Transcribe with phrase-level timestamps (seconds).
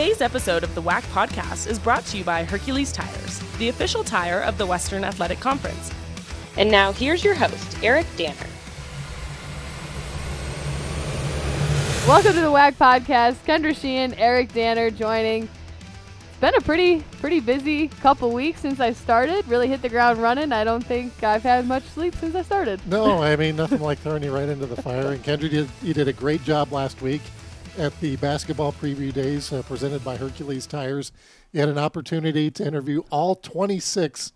[0.00, 4.02] Today's episode of the WAC podcast is brought to you by Hercules Tires, the official
[4.02, 5.92] tire of the Western Athletic Conference.
[6.56, 8.34] And now here's your host, Eric Danner.
[12.08, 13.44] Welcome to the WAC podcast.
[13.44, 15.42] Kendra Sheehan, Eric Danner joining.
[15.42, 19.46] It's been a pretty pretty busy couple weeks since I started.
[19.48, 20.50] Really hit the ground running.
[20.50, 22.80] I don't think I've had much sleep since I started.
[22.86, 25.12] No, I mean nothing like throwing you right into the fire.
[25.12, 27.20] And Kendra, did, you did a great job last week
[27.78, 31.12] at the basketball preview days uh, presented by Hercules Tires.
[31.52, 34.32] You had an opportunity to interview all 26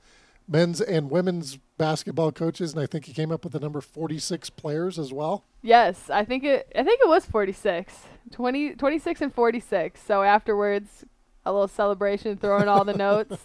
[0.49, 4.51] men's and women's basketball coaches, and I think you came up with the number 46
[4.51, 5.45] players as well.
[5.63, 6.71] Yes, I think it.
[6.75, 7.95] I think it was 46,
[8.31, 10.03] 20, 26 and 46.
[10.03, 11.05] So afterwards,
[11.47, 13.39] a little celebration, throwing all the notes.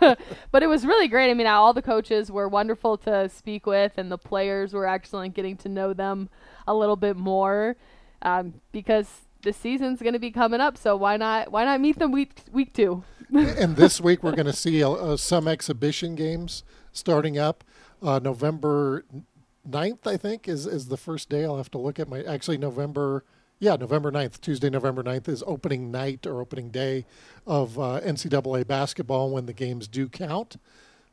[0.50, 1.30] but it was really great.
[1.30, 5.34] I mean, all the coaches were wonderful to speak with, and the players were excellent,
[5.34, 6.28] getting to know them
[6.66, 7.76] a little bit more.
[8.22, 11.98] Um, because the season's going to be coming up, so why not why not meet
[11.98, 13.04] them week week two?
[13.32, 17.62] and this week we're going to see uh, some exhibition games starting up.
[18.02, 19.04] Uh, November
[19.68, 21.44] 9th, I think, is is the first day.
[21.44, 23.24] I'll have to look at my actually November.
[23.60, 27.06] Yeah, November 9th, Tuesday, November 9th is opening night or opening day
[27.46, 30.56] of uh, NCAA basketball when the games do count.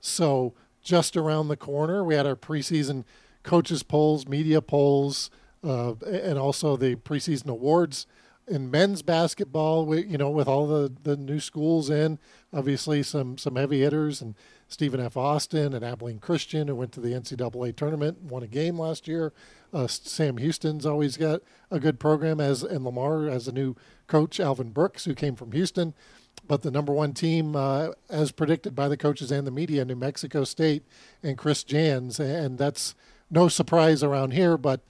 [0.01, 3.05] So just around the corner, we had our preseason
[3.43, 5.29] coaches polls, media polls,
[5.63, 8.07] uh, and also the preseason awards
[8.47, 12.19] in men's basketball, we, you know, with all the, the new schools in,
[12.53, 14.35] obviously some some heavy hitters and
[14.67, 15.17] Stephen F.
[15.17, 19.33] Austin and Abilene Christian, who went to the NCAA tournament, won a game last year.
[19.73, 23.75] Uh, Sam Houston's always got a good program, as and Lamar as a new
[24.07, 25.93] coach, Alvin Brooks, who came from Houston.
[26.47, 29.95] But the number one team, uh, as predicted by the coaches and the media, New
[29.95, 30.83] Mexico State
[31.21, 32.95] and Chris Jans, and that's
[33.29, 34.57] no surprise around here.
[34.57, 34.81] But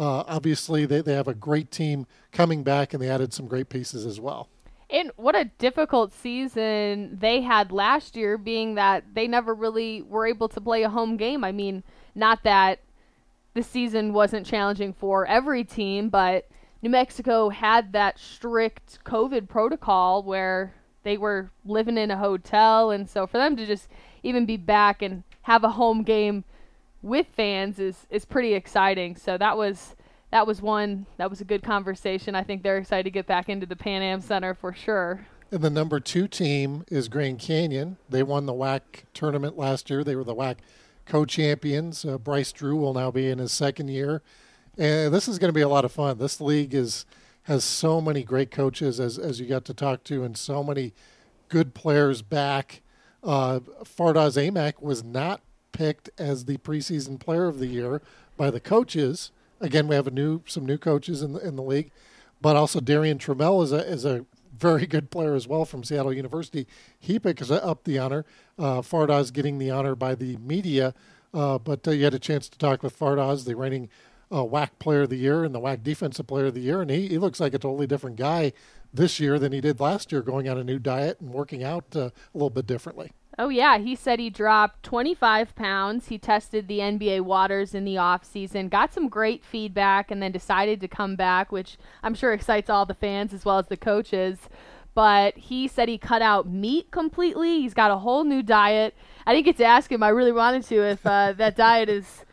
[0.00, 3.68] uh, obviously, they, they have a great team coming back, and they added some great
[3.68, 4.48] pieces as well.
[4.88, 10.26] And what a difficult season they had last year, being that they never really were
[10.26, 11.44] able to play a home game.
[11.44, 12.80] I mean, not that
[13.54, 16.48] the season wasn't challenging for every team, but
[16.82, 22.90] New Mexico had that strict COVID protocol where they were living in a hotel.
[22.90, 23.88] And so for them to just
[24.22, 26.44] even be back and have a home game
[27.02, 29.16] with fans is, is pretty exciting.
[29.16, 29.94] So that was
[30.30, 32.34] that was one that was a good conversation.
[32.34, 35.26] I think they're excited to get back into the Pan Am Center for sure.
[35.50, 37.96] And the number two team is Grand Canyon.
[38.08, 38.80] They won the WAC
[39.14, 40.04] tournament last year.
[40.04, 40.56] They were the WAC
[41.06, 42.04] co-champions.
[42.04, 44.22] Uh, Bryce Drew will now be in his second year,
[44.78, 46.18] and this is going to be a lot of fun.
[46.18, 47.04] This league is
[47.44, 50.92] has so many great coaches as as you got to talk to, and so many
[51.48, 52.82] good players back.
[53.22, 55.42] Uh, Fardaws Aimaq was not
[55.72, 58.00] picked as the preseason player of the year
[58.36, 59.30] by the coaches
[59.60, 61.90] again, we have a new some new coaches in the in the league,
[62.40, 64.24] but also Darrion Trammell is a is a
[64.56, 66.66] very good player as well from Seattle University.
[66.98, 68.24] He picks up the honor.
[68.58, 70.94] Uh, Fardaws getting the honor by the media,
[71.32, 73.88] uh, but uh, you had a chance to talk with Fardaws, the reigning
[74.30, 76.90] uh, WAC Player of the Year and the WAC Defensive Player of the Year, and
[76.90, 78.52] he, he looks like a totally different guy
[78.92, 81.84] this year than he did last year, going on a new diet and working out
[81.94, 83.12] uh, a little bit differently.
[83.38, 83.78] Oh, yeah.
[83.78, 86.08] He said he dropped 25 pounds.
[86.08, 90.32] He tested the NBA waters in the off season, got some great feedback, and then
[90.32, 93.76] decided to come back, which I'm sure excites all the fans as well as the
[93.76, 94.38] coaches.
[94.94, 97.60] But he said he cut out meat completely.
[97.60, 98.94] He's got a whole new diet.
[99.26, 100.02] I didn't get to ask him.
[100.02, 102.24] I really wanted to if uh, that diet is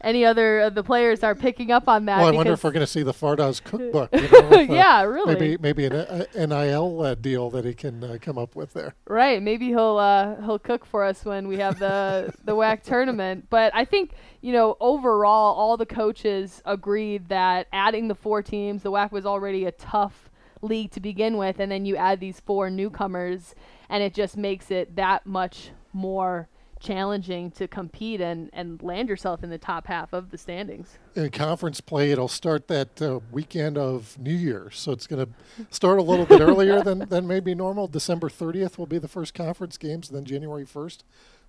[0.00, 2.18] any other of the players are picking up on that.
[2.18, 4.10] Well, I wonder if we're going to see the Fardaws cookbook.
[4.12, 5.34] You know, with, uh, yeah, really.
[5.34, 8.94] Maybe maybe an uh, NIL uh, deal that he can uh, come up with there.
[9.06, 9.42] Right.
[9.42, 13.46] Maybe he'll uh, he'll cook for us when we have the the WAC tournament.
[13.50, 18.82] But I think you know overall, all the coaches agreed that adding the four teams,
[18.82, 20.30] the WAC was already a tough
[20.62, 23.54] league to begin with, and then you add these four newcomers,
[23.88, 26.48] and it just makes it that much more
[26.86, 30.98] challenging to compete and, and land yourself in the top half of the standings.
[31.14, 34.78] In conference play, it'll start that uh, weekend of New Year's.
[34.78, 37.88] So it's going to start a little bit earlier than, than maybe normal.
[37.88, 40.98] December 30th will be the first conference games, then January 1st.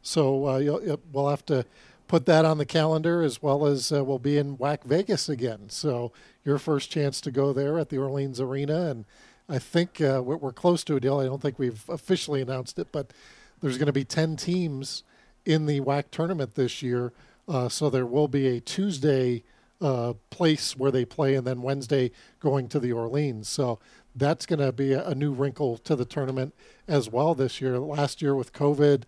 [0.02, 1.66] So uh, you'll, we'll have to
[2.08, 5.70] put that on the calendar as well as uh, we'll be in WAC Vegas again.
[5.70, 6.12] So
[6.46, 8.90] your first chance to go there at the Orleans Arena.
[8.90, 9.06] And
[9.48, 11.20] I think uh, we're, we're close to a deal.
[11.20, 13.14] I don't think we've officially announced it, but
[13.62, 15.04] there's going to be 10 teams–
[15.48, 17.14] in the WAC tournament this year.
[17.48, 19.44] Uh, so there will be a Tuesday
[19.80, 23.48] uh, place where they play, and then Wednesday going to the Orleans.
[23.48, 23.80] So
[24.14, 26.54] that's going to be a, a, new wrinkle to the tournament
[26.88, 27.80] as well this year.
[27.80, 29.04] Last year with COVID,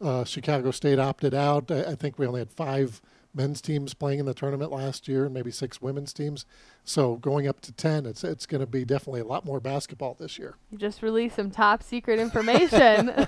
[0.00, 1.70] uh, Chicago State opted out.
[1.70, 3.00] I, I, think we only had five
[3.34, 6.46] men's teams playing in the tournament last year, and maybe six women's teams.
[6.84, 10.16] So going up to ten, it's it's going to be definitely a lot more basketball
[10.18, 10.54] this year.
[10.70, 13.08] You just released some top secret information.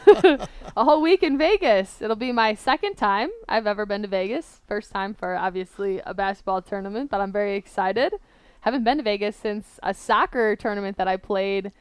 [0.76, 2.00] a whole week in Vegas.
[2.00, 4.60] It'll be my second time I've ever been to Vegas.
[4.68, 8.14] First time for obviously a basketball tournament, but I'm very excited.
[8.60, 11.72] Haven't been to Vegas since a soccer tournament that I played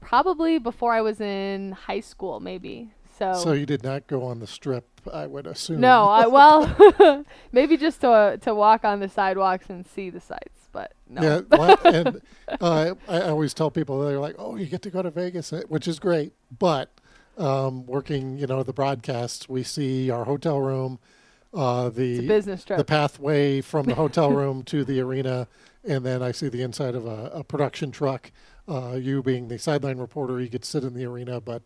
[0.00, 2.92] probably before I was in high school, maybe.
[3.18, 5.80] So, So you did not go on the strip, I would assume.
[5.80, 10.68] no, I, well, maybe just to to walk on the sidewalks and see the sights,
[10.72, 11.22] but no.
[11.22, 12.20] Yeah, well, and
[12.60, 15.52] uh, I I always tell people they're like, "Oh, you get to go to Vegas,"
[15.52, 16.32] uh, which is great.
[16.58, 16.90] But
[17.38, 20.98] um, working, you know, the broadcasts, we see our hotel room,
[21.52, 22.78] uh, the business trip.
[22.78, 25.46] the pathway from the hotel room to the arena,
[25.84, 28.32] and then I see the inside of a, a production truck.
[28.66, 31.62] Uh, you being the sideline reporter, you get to sit in the arena, but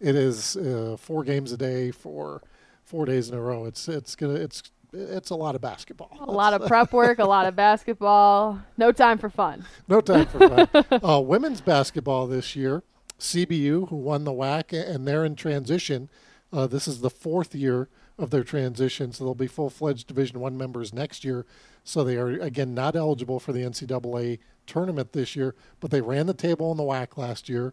[0.00, 2.42] it is uh, four games a day for
[2.84, 3.66] four days in a row.
[3.66, 4.62] It's it's gonna it's
[4.92, 6.16] it's a lot of basketball.
[6.20, 8.60] a lot of prep work, a lot of basketball.
[8.76, 9.64] No time for fun.
[9.86, 10.68] No time for fun.
[11.04, 12.82] uh, women's basketball this year,
[13.18, 16.08] CBU, who won the WAC, and they're in transition.
[16.52, 17.88] Uh, this is the fourth year
[18.18, 21.46] of their transition, so they'll be full-fledged Division One members next year.
[21.84, 26.26] So they are again not eligible for the NCAA tournament this year, but they ran
[26.26, 27.72] the table in the WAC last year.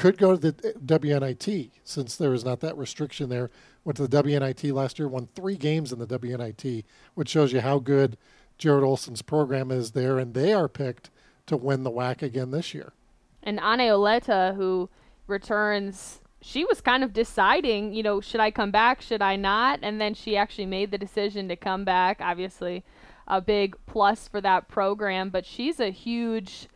[0.00, 3.50] Could go to the eh, WNIT since there is not that restriction there.
[3.84, 7.60] Went to the WNIT last year, won three games in the WNIT, which shows you
[7.60, 8.16] how good
[8.58, 11.10] Jarrod Olson's program is there, and they are picked
[11.44, 12.94] to win the WAC again this year.
[13.42, 14.88] And Ane Olaeta, who
[15.26, 19.80] returns, she was kind of deciding, you know, should I come back, should I not?
[19.82, 22.22] And then she actually made the decision to come back.
[22.22, 22.84] Obviously,
[23.28, 26.68] a big plus for that program, but she's a huge,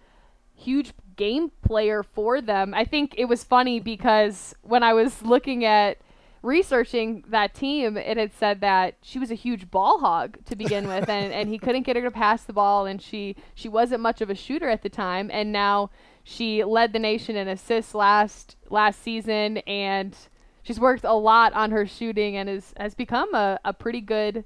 [0.55, 2.75] huge game player for them.
[2.75, 5.99] I think it was funny because when I was looking at
[6.43, 10.87] researching that team, it had said that she was a huge ball hog to begin
[10.87, 14.01] with, and, and he couldn't get her to pass the ball, and she she wasn't
[14.01, 15.91] much of a shooter at the time, and now
[16.23, 20.17] she led the nation in assists last last season, and
[20.63, 24.45] she's worked a lot on her shooting and is has become a, a pretty good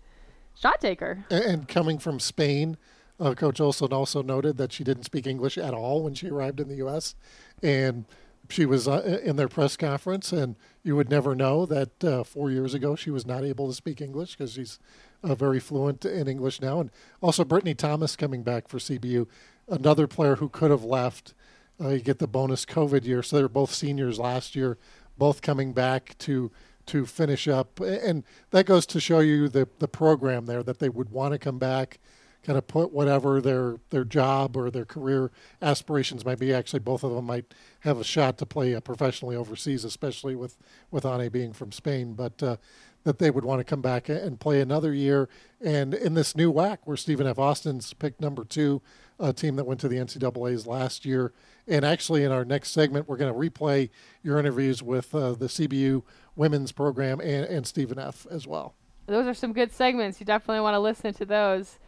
[0.55, 1.25] shot taker.
[1.31, 2.76] And coming from Spain,
[3.20, 6.61] uh, Coach Olson also noted that she didn't speak English at all when she arrived
[6.61, 7.15] in the U.S.
[7.62, 8.05] And
[8.50, 12.50] she was uh, in their press conference, and you would never know that uh, four
[12.50, 14.79] years ago she was not able to speak English because she's
[15.23, 16.81] uh, very fluent in English now.
[16.81, 19.26] And also Brittany Thomas coming back for CBU,
[19.69, 21.35] another player who could have left.
[21.81, 24.79] Uh, you get the bonus COVID year, so they're both seniors last year,
[25.17, 26.50] both coming back to
[26.87, 30.88] to finish up, and that goes to show you the the program there that they
[30.88, 31.99] would want to come back,
[32.43, 35.31] kind of put whatever their their job or their career
[35.61, 36.52] aspirations might be.
[36.52, 40.56] Actually, both of them might have a shot to play uh, professionally overseas, especially with
[40.90, 42.43] with Ane being from Spain, but.
[42.43, 42.56] Uh,
[43.05, 45.31] that they would want to come back and play another year.
[45.62, 47.38] And in this new WAC where Stephen F.
[47.38, 48.82] Austin's picked number two,
[49.19, 51.32] a team that went to the NCAA's last year.
[51.67, 53.91] And actually, in our next segment, we're going to replay
[54.23, 56.02] your interviews with uh, the CBU
[56.37, 58.26] women's program and, and Stephen F.
[58.31, 58.75] as well.
[59.06, 60.20] Those are some good segments.
[60.20, 61.79] You definitely want to listen to those.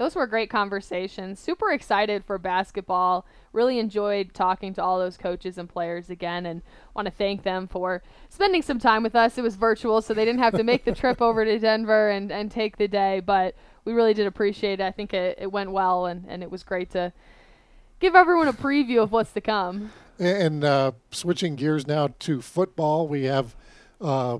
[0.00, 1.38] Those were great conversations.
[1.38, 3.26] Super excited for basketball.
[3.52, 6.62] Really enjoyed talking to all those coaches and players again and
[6.94, 9.36] want to thank them for spending some time with us.
[9.36, 12.32] It was virtual, so they didn't have to make the trip over to Denver and,
[12.32, 13.54] and take the day, but
[13.84, 14.84] we really did appreciate it.
[14.84, 17.12] I think it, it went well and, and it was great to
[17.98, 19.92] give everyone a preview of what's to come.
[20.18, 23.54] And uh, switching gears now to football, we have
[24.00, 24.38] uh,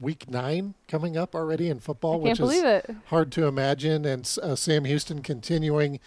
[0.00, 2.90] week nine coming up already in football, which is it.
[3.06, 4.04] hard to imagine.
[4.04, 6.00] And uh, Sam Houston continuing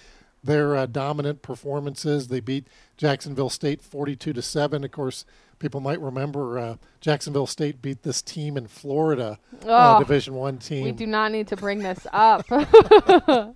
[0.44, 2.28] their uh, dominant performances.
[2.30, 2.68] They beat
[2.98, 4.84] Jacksonville State 42 to 7.
[4.84, 5.26] Of course,
[5.60, 10.58] people might remember uh, Jacksonville State beat this team in Florida, uh, Oh, Division One
[10.58, 10.86] team.
[10.86, 12.46] We do not need to bring this up.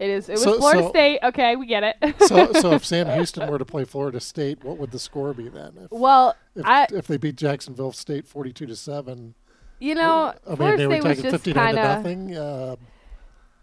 [0.00, 0.28] it is.
[0.28, 1.20] It was So- Florida so- State.
[1.22, 2.14] Okay, we get it.
[2.26, 5.48] so, so if Sam Houston were to play Florida State, what would the score be
[5.48, 5.74] then?
[5.84, 9.34] If, well, if, I, if they beat Jacksonville State 42 to 7,
[9.78, 12.36] you know, I mean, Florida they State was taking just 59 kind to nothing.
[12.36, 12.76] Uh,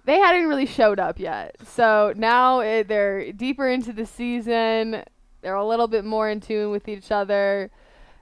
[0.06, 1.58] They hadn't really showed up yet.
[1.65, 5.03] So now it, they're deeper into the season.
[5.41, 7.70] They're a little bit more in tune with each other.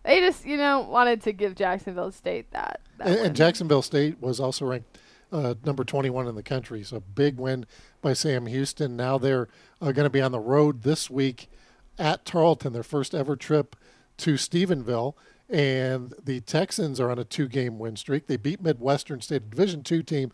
[0.04, 2.82] They just, you know, wanted to give Jacksonville State that.
[2.98, 4.98] that and, and Jacksonville State was also ranked
[5.32, 6.84] uh, number 21 in the country.
[6.84, 7.66] So big win
[8.06, 8.96] by Sam Houston.
[8.96, 9.48] Now they're
[9.82, 11.50] uh, going to be on the road this week
[11.98, 13.76] at Tarleton, their first ever trip
[14.18, 15.16] to Stephenville.
[15.50, 18.28] And the Texans are on a two-game win streak.
[18.28, 20.32] They beat Midwestern State, Division two team,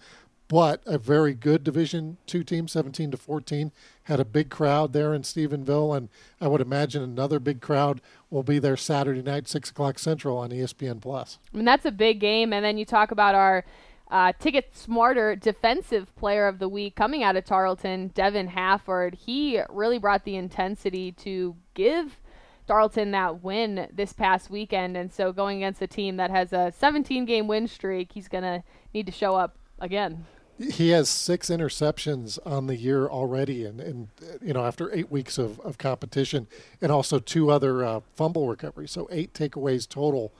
[0.49, 3.71] but a very good Division two team, 17 to 14.
[4.03, 6.09] Had a big crowd there in Stephenville, and
[6.41, 10.49] I would imagine another big crowd will be there Saturday night, six o'clock Central on
[10.49, 11.39] ESPN Plus.
[11.53, 12.51] I mean, that's a big game.
[12.51, 13.63] And then you talk about our
[14.11, 19.15] Uh, Ticket Smarter Defensive Player of the Week coming out of Tarleton, Devin Hafford.
[19.15, 22.19] He really brought the intensity to give
[22.67, 24.97] Tarleton that win this past weekend.
[24.97, 28.43] And so going against a team that has a 17 game win streak, he's going
[28.43, 28.63] to
[28.93, 30.25] need to show up again.
[30.59, 34.09] He has six interceptions on the year already, and, and
[34.43, 36.45] you know after eight weeks of, of competition,
[36.79, 40.33] and also two other uh, fumble recoveries, so eight takeaways total.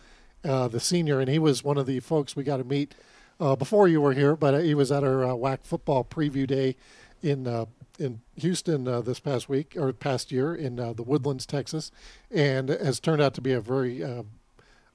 [0.44, 2.96] Uh, the senior, and he was one of the folks we got to meet
[3.42, 6.78] uh, before you were here, but he was at our uh, WAC football preview day
[7.22, 7.66] in uh,
[8.00, 11.92] in Houston uh, this past week or past year in uh, the Woodlands, Texas,
[12.30, 14.24] and has turned out to be a very uh,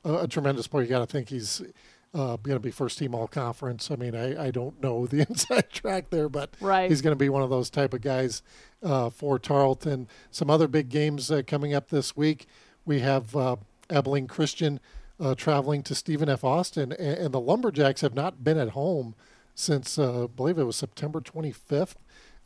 [0.04, 0.84] a, a, tremendous player.
[0.84, 1.62] You got to think he's
[2.14, 3.90] uh, going to be first team all conference.
[3.90, 6.90] I mean, I, I don't know the inside track there, but right.
[6.90, 8.42] he's going to be one of those type of guys
[8.82, 10.08] uh, for Tarleton.
[10.30, 12.46] Some other big games uh, coming up this week.
[12.84, 13.36] We have
[13.90, 14.80] Abilene Christian
[15.36, 16.44] traveling to Stephen F.
[16.44, 19.14] Austin, and, and, the Lumberjacks have not been at home
[19.54, 21.94] since I believe it was September 25th.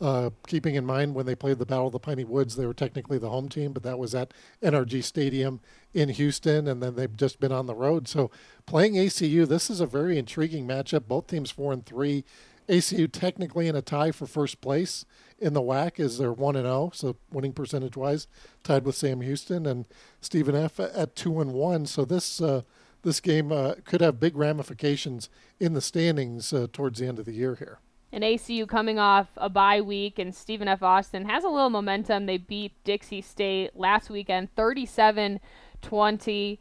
[0.01, 2.73] Uh, keeping in mind when they played the Battle of the Piney Woods, they were
[2.73, 5.61] technically the home team, but that was at NRG Stadium
[5.93, 8.09] in Houston, and then they've just been on the road.
[8.09, 8.31] So
[8.65, 11.07] playing ACU, this is a very intriguing matchup.
[11.07, 12.25] Both teams four and three.
[12.67, 15.05] ACU technically in a tie for first place
[15.41, 18.27] in the WAC is they're one and zero, oh, so winning percentage wise,
[18.63, 19.87] tied with Sam Houston and
[20.21, 21.87] Stephen F at two and one.
[21.87, 22.63] So this uh,
[23.03, 25.29] this game uh, could have big ramifications
[25.59, 27.79] in the standings uh, towards the end of the year here.
[28.13, 30.83] And ACU coming off a bye week, and Stephen F.
[30.83, 32.27] Austin has a little momentum.
[32.27, 35.41] They beat Dixie State last weekend 37
[35.81, 36.61] 20.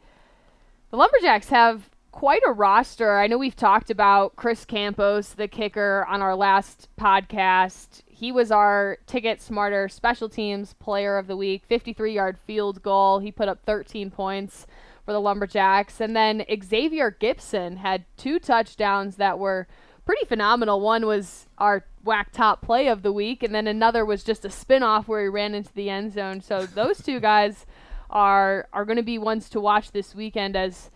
[0.90, 3.18] The Lumberjacks have quite a roster.
[3.18, 8.02] I know we've talked about Chris Campos, the kicker, on our last podcast.
[8.20, 13.20] He was our Ticket Smarter Special Teams Player of the Week, 53 yard field goal.
[13.20, 14.66] He put up 13 points
[15.06, 16.02] for the Lumberjacks.
[16.02, 19.66] And then Xavier Gibson had two touchdowns that were
[20.04, 20.82] pretty phenomenal.
[20.82, 24.50] One was our WAC top play of the week, and then another was just a
[24.50, 26.42] spin off where he ran into the end zone.
[26.42, 27.64] So those two guys
[28.10, 30.90] are are going to be ones to watch this weekend as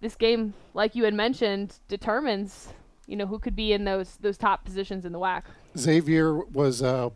[0.00, 2.68] this game, like you had mentioned, determines
[3.06, 5.42] you know who could be in those those top positions in the WAC.
[5.76, 7.10] Xavier was uh,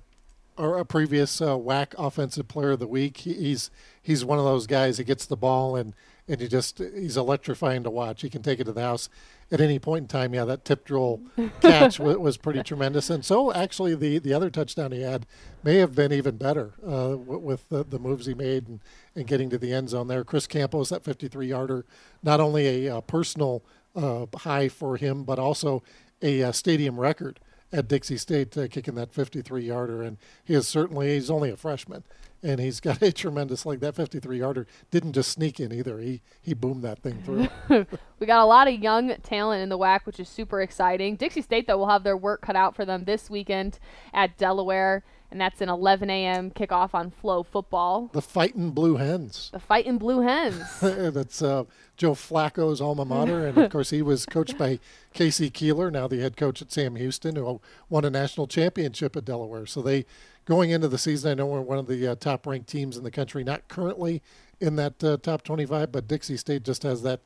[0.59, 3.19] a previous uh, WAC offensive player of the week.
[3.19, 3.71] He, he's
[4.03, 5.95] he's one of those guys that gets the ball and
[6.29, 8.23] and he just he's electrifying to watch.
[8.23, 9.09] He can take it to the house
[9.53, 10.35] at any point in time.
[10.35, 11.21] Yeah, that tip drill
[11.61, 13.11] catch was, was, pretty tremendous.
[13.11, 15.27] And so actually, the the other touchdown he had
[15.63, 18.81] may have been even better uh, with the, the, moves he made and,
[19.15, 20.25] and getting to the end zone there.
[20.25, 21.85] Chris Campos, that 53 yarder,
[22.23, 23.63] not only a, a personal
[23.95, 25.83] uh, high for him, but also
[26.23, 27.39] a, a stadium record
[27.73, 30.03] at Dixie State uh, kicking that 53 yarder.
[30.03, 32.05] And he is certainly, he's only a freshman
[32.43, 35.99] and he's got a tremendous like that 53 yarder didn't just sneak in either.
[35.99, 37.49] He he boomed that thing through.
[38.19, 41.17] We got a lot of young talent in the WAC which is super exciting.
[41.17, 43.79] Dixie State though will have their work cut out for them this weekend
[44.15, 46.51] at Delaware and that's an 11 a.m.
[46.51, 48.11] kickoff on Flow Football.
[48.13, 49.51] The Fighting Blue Hens.
[49.53, 50.63] The Fighting Blue Hens.
[50.81, 51.65] that's uh,
[51.97, 54.79] Joe Flacco's alma mater, and of course he was coached by
[55.15, 55.51] K.C.
[55.51, 59.67] Keeler, now the head coach at Sam Houston, who won a national championship at Delaware.
[59.67, 60.07] So they
[60.45, 63.05] going into the season, I know we're one of the uh, top ranked teams in
[63.05, 64.23] the country, not currently
[64.61, 67.21] in that uh, top 25, but Dixie State just has that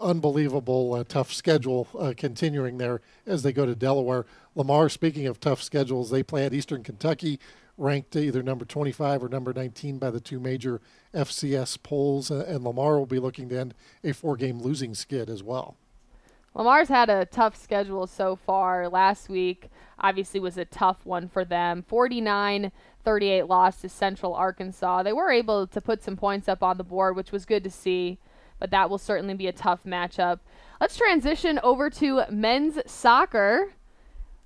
[0.00, 4.26] unbelievable uh, tough schedule uh, continuing there as they go to Delaware.
[4.54, 7.38] Lamar, speaking of tough schedules, they play at Eastern Kentucky,
[7.76, 10.80] ranked either number 25 or number 19 by the two major
[11.14, 15.42] FCS polls, and Lamar will be looking to end a four game losing skid as
[15.42, 15.76] well.
[16.54, 18.88] Lamar's had a tough schedule so far.
[18.88, 21.84] Last week, obviously, was a tough one for them.
[21.86, 22.70] 49
[23.04, 25.02] 38 loss to Central Arkansas.
[25.02, 27.70] They were able to put some points up on the board, which was good to
[27.70, 28.18] see,
[28.64, 30.40] but that will certainly be a tough matchup.
[30.80, 33.74] Let's transition over to men's soccer.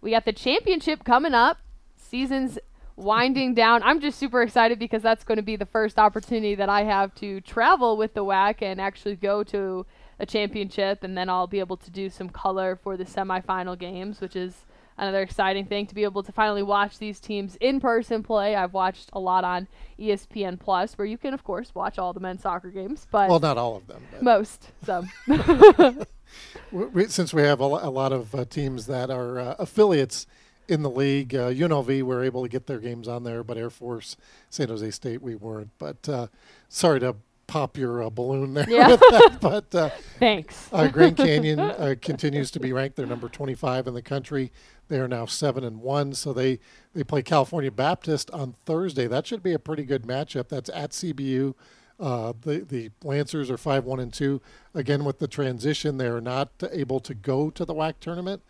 [0.00, 1.58] We got the championship coming up.
[1.94, 2.58] Season's
[2.96, 3.80] winding down.
[3.84, 7.14] I'm just super excited because that's going to be the first opportunity that I have
[7.20, 9.86] to travel with the WAC and actually go to
[10.18, 14.20] a championship, and then I'll be able to do some color for the semifinal games,
[14.20, 14.66] which is
[14.98, 18.54] another exciting thing to be able to finally watch these teams in person play.
[18.54, 22.20] I've watched a lot on ESPN Plus, where you can, of course, watch all the
[22.20, 24.70] men's soccer games, but well, not all of them, most.
[24.84, 25.04] So.
[27.08, 30.26] Since we have a, lot of uh, teams that are uh, affiliates
[30.68, 33.70] in the league, uh, UNLV were able to get their games on there, but Air
[33.70, 34.16] Force,
[34.50, 35.70] San Jose State, we weren't.
[35.78, 36.26] But uh,
[36.68, 37.16] sorry to
[37.48, 38.88] pop your uh, balloon there yeah.
[38.88, 39.38] with that.
[39.40, 39.90] But uh,
[40.20, 40.68] thanks.
[40.72, 42.94] uh, Grand Canyon uh, continues to be ranked.
[42.96, 44.52] They're number 25 in the country.
[44.86, 46.14] They are now seven and one.
[46.14, 46.60] So they
[46.94, 49.06] they play California Baptist on Thursday.
[49.08, 50.48] That should be a pretty good matchup.
[50.48, 51.54] That's at CBU.
[51.98, 54.40] Uh, the the Lancers are five one and two.
[54.74, 58.42] Again, with the transition, they are not able to go to the WAC tournament.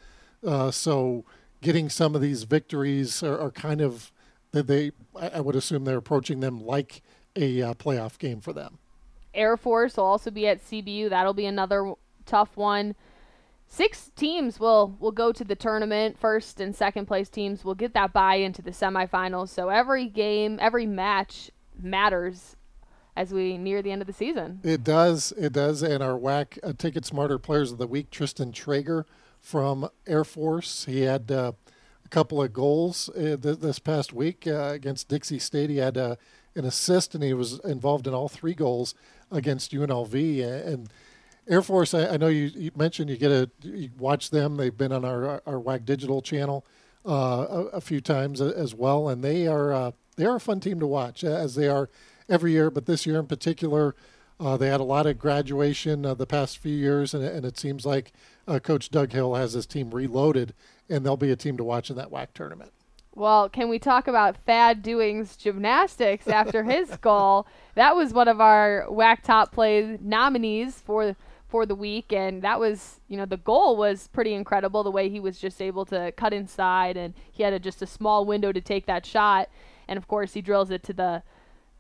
[0.47, 1.25] Uh, so,
[1.62, 4.12] getting some of these victories are, are kind of
[4.52, 4.93] they.
[5.19, 7.02] I would assume they're approaching them like
[7.35, 8.78] a uh, playoff game for them.
[9.35, 11.11] Air Force will also be at CBU.
[11.11, 11.94] That'll be another
[12.26, 12.94] tough one.
[13.66, 16.18] Six teams will will go to the tournament.
[16.18, 19.50] First and second place teams will get that bye into the semifinals.
[19.50, 22.56] So every game, every match matters
[23.14, 24.61] as we near the end of the season.
[24.62, 25.32] It does.
[25.37, 25.82] It does.
[25.82, 29.06] And our WAC uh, Ticket Smarter Players of the Week, Tristan Traeger
[29.40, 30.85] from Air Force.
[30.85, 31.52] He had uh,
[32.04, 35.68] a couple of goals uh, th- this past week uh, against Dixie State.
[35.68, 36.16] He had uh,
[36.54, 38.94] an assist and he was involved in all three goals
[39.30, 40.66] against UNLV.
[40.66, 40.88] And
[41.49, 44.56] Air Force, I, I know you, you, mentioned you get a you watch them.
[44.56, 46.64] They've been on our our WAC digital channel
[47.06, 50.61] uh, a, a, few times as well, and they are uh, they are a fun
[50.61, 51.88] team to watch as they are
[52.28, 52.70] every year.
[52.70, 53.94] But this year in particular,
[54.40, 57.58] uh, they had a lot of graduation uh, the past few years, and, and it
[57.58, 58.12] seems like
[58.47, 60.54] uh, Coach Doug Hill has his team reloaded,
[60.88, 62.73] and they'll be a team to watch in that WAC tournament.
[63.18, 67.48] Well, can we talk about Thad Doing's gymnastics after his goal?
[67.75, 71.16] That was one of our WAC top play nominees for
[71.48, 75.08] for the week and that was you know the goal was pretty incredible the way
[75.08, 78.52] he was just able to cut inside and he had a, just a small window
[78.52, 79.48] to take that shot
[79.88, 81.22] and of course he drills it to the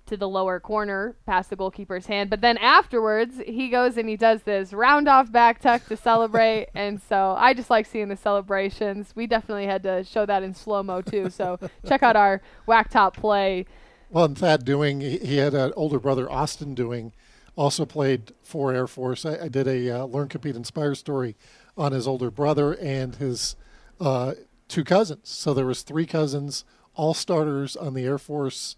[0.08, 4.16] to the lower corner past the goalkeeper's hand but then afterwards he goes and he
[4.16, 8.16] does this round off back tuck to celebrate and so i just like seeing the
[8.16, 12.40] celebrations we definitely had to show that in slow mo too so check out our
[12.66, 13.64] WAC top play
[14.10, 17.12] well and thad doing he had an older brother austin doing
[17.58, 19.26] also played for Air Force.
[19.26, 21.36] I, I did a uh, Learn, Compete, Inspire story
[21.76, 23.56] on his older brother and his
[24.00, 24.34] uh,
[24.68, 25.28] two cousins.
[25.28, 28.76] So there was three cousins, all starters on the Air Force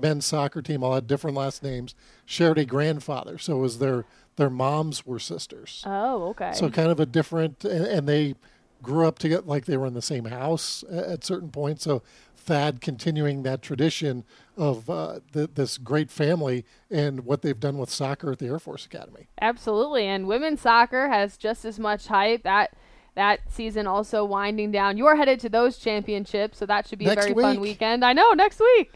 [0.00, 1.94] men's soccer team, all had different last names,
[2.24, 3.38] shared a grandfather.
[3.38, 4.04] So it was their
[4.36, 5.82] their moms were sisters.
[5.86, 6.52] Oh, okay.
[6.54, 8.34] So kind of a different, and, and they
[8.82, 11.84] grew up together like they were in the same house at, at certain points.
[11.84, 12.02] So
[12.36, 14.24] Thad continuing that tradition
[14.56, 18.58] of uh, the, this great family and what they've done with soccer at the Air
[18.58, 19.28] Force Academy.
[19.40, 22.42] Absolutely, and women's soccer has just as much hype.
[22.42, 22.74] That
[23.14, 24.96] that season also winding down.
[24.96, 27.44] You're headed to those championships, so that should be next a very week.
[27.44, 28.04] fun weekend.
[28.04, 28.92] I know next week.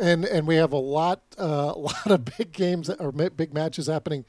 [0.00, 3.86] And and we have a lot uh, a lot of big games or big matches
[3.86, 4.24] happening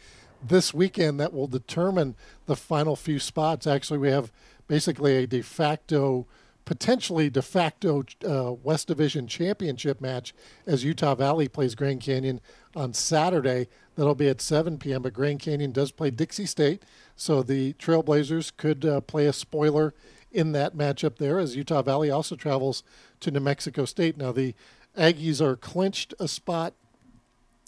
[0.45, 3.65] this weekend that will determine the final few spots.
[3.65, 4.31] Actually, we have
[4.67, 6.27] basically a de facto
[6.67, 10.33] potentially de facto uh, West Division championship match
[10.65, 12.41] as Utah Valley plays Grand Canyon
[12.75, 13.69] on Saturday.
[13.95, 15.01] That'll be at 7 p.m.
[15.01, 16.83] But Grand Canyon does play Dixie State,
[17.15, 19.93] so the Trailblazers could uh, play a spoiler
[20.29, 21.39] in that matchup there.
[21.39, 22.83] As Utah Valley also travels
[23.21, 24.17] to New Mexico State.
[24.17, 24.53] Now the
[24.97, 26.73] Aggies are clinched a spot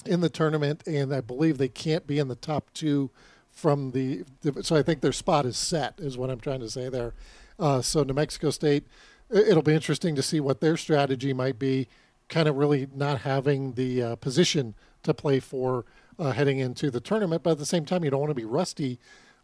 [0.06, 3.12] in the tournament, and I believe they can't be in the top two
[3.52, 4.24] from the.
[4.62, 7.13] So I think their spot is set, is what I'm trying to say there.
[7.60, 8.86] Uh, so New Mexico State,
[9.30, 11.88] it'll be interesting to see what their strategy might be,
[12.30, 15.86] kind of really not having the uh, position to play for
[16.18, 17.44] uh, heading into the tournament.
[17.44, 19.00] But at the same time, you don't want to be rusty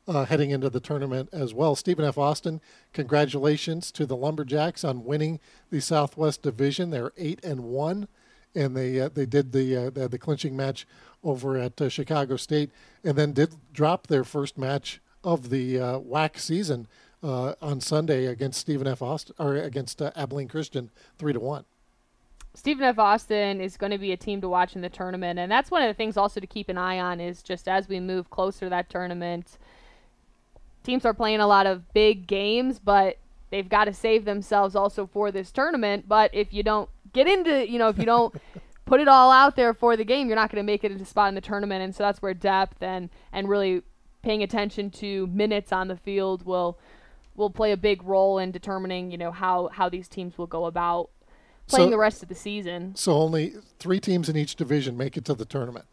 [0.08, 1.76] uh, heading into the tournament as well.
[1.76, 2.18] Stephen F.
[2.18, 2.62] Austin,
[2.94, 5.40] congratulations to the Lumberjacks on winning
[5.72, 6.90] the Southwest Division.
[6.90, 8.08] They're eight and one,
[8.54, 10.88] and they uh, they did the uh, the, the clinching match
[11.24, 12.72] over at Chicago State,
[13.04, 16.88] and then did drop their first match of the WAC season
[17.26, 19.02] uh, on Sunday against Stephen F.
[19.02, 21.66] Austin or against uh, Abilene Christian, three to one.
[22.54, 23.00] Stephen F.
[23.00, 25.82] Austin is going to be a team to watch in the tournament, and that's one
[25.82, 27.20] of the things also to keep an eye on.
[27.20, 29.58] Is just as we move closer to that tournament,
[30.86, 33.18] teams are playing a lot of big games, but
[33.50, 36.08] they've got to save themselves also for this tournament.
[36.08, 38.36] But if you don't get into, you know, if you don't
[38.86, 41.06] put it all out there for the game, you're not going to make it into
[41.06, 43.82] spot in the tournament, and so that's where depth and and really
[44.22, 46.78] paying attention to minutes on the field will
[47.36, 50.66] will play a big role in determining, you know, how how these teams will go
[50.66, 51.10] about
[51.68, 52.96] playing so, the rest of the season.
[52.96, 55.86] So only three teams in each division make it to the tournament.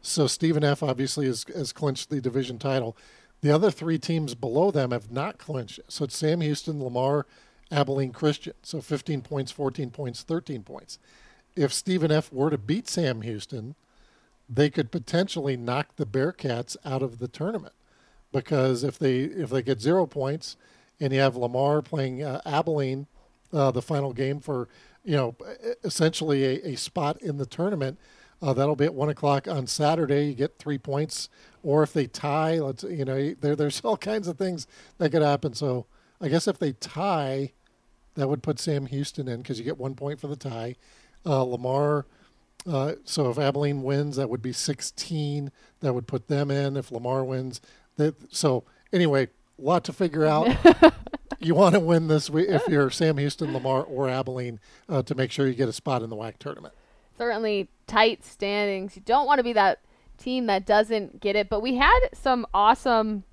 [0.00, 0.82] So Stephen F.
[0.82, 2.96] obviously has, has clinched the division title.
[3.40, 5.80] The other three teams below them have not clinched.
[5.88, 7.26] So it's Sam Houston, Lamar,
[7.70, 8.54] Abilene Christian.
[8.62, 10.98] So 15 points, 14 points, 13 points.
[11.54, 12.32] If Stephen F.
[12.32, 13.74] were to beat Sam Houston,
[14.48, 17.74] they could potentially knock the Bearcats out of the tournament
[18.32, 20.56] because if they if they get zero points
[21.00, 23.06] and you have Lamar playing uh, Abilene,
[23.52, 24.68] uh, the final game for
[25.04, 25.36] you know
[25.84, 27.98] essentially a, a spot in the tournament.
[28.40, 30.26] Uh, that'll be at one o'clock on Saturday.
[30.28, 31.28] You get three points,
[31.62, 34.66] or if they tie, let's you know there there's all kinds of things
[34.98, 35.54] that could happen.
[35.54, 35.86] So
[36.20, 37.52] I guess if they tie,
[38.14, 40.76] that would put Sam Houston in because you get one point for the tie.
[41.26, 42.06] Uh, Lamar
[42.66, 45.50] Uh, so if Abilene wins, that would be 16.
[45.80, 46.76] That would put them in.
[46.76, 47.60] If Lamar wins,
[47.96, 50.48] that so anyway, a lot to figure out.
[51.40, 55.14] you want to win this week if you're Sam Houston, Lamar, or Abilene uh, to
[55.14, 56.74] make sure you get a spot in the WAC tournament.
[57.18, 58.94] Certainly tight standings.
[58.96, 59.80] You don't want to be that
[60.18, 61.48] team that doesn't get it.
[61.48, 63.24] But we had some awesome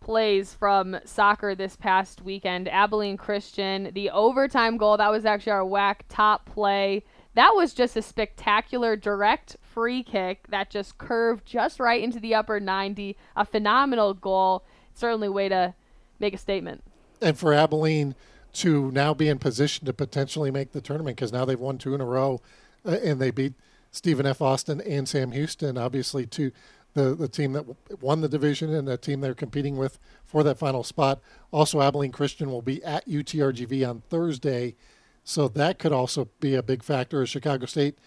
[0.00, 2.68] plays from soccer this past weekend.
[2.68, 7.04] Abilene Christian, the overtime goal, that was actually our WAC top play.
[7.34, 12.34] That was just a spectacular direct free kick that just curved just right into the
[12.34, 13.16] upper 90.
[13.36, 14.64] A phenomenal goal.
[14.94, 15.74] Certainly way to
[16.18, 16.82] make a statement.
[17.20, 18.14] And for Abilene
[18.54, 21.94] to now be in position to potentially make the tournament because now they've won two
[21.94, 22.40] in a row
[22.86, 23.54] and they beat
[23.90, 24.40] Stephen F.
[24.40, 26.52] Austin and Sam Houston, obviously, to
[26.94, 27.66] the, the team that
[28.00, 31.20] won the division and the team they're competing with for that final spot.
[31.50, 34.74] Also, Abilene Christian will be at UTRGV on Thursday
[35.22, 37.98] so that could also be a big factor as Chicago State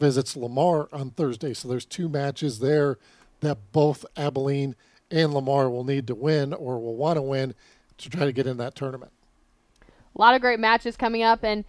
[0.00, 1.54] visits Lamar on Thursday.
[1.54, 2.98] So there's two matches there
[3.40, 4.74] that both Abilene
[5.10, 7.54] and Lamar will need to win or will want to win
[7.98, 9.12] to try to get in that tournament.
[9.82, 11.64] A lot of great matches coming up and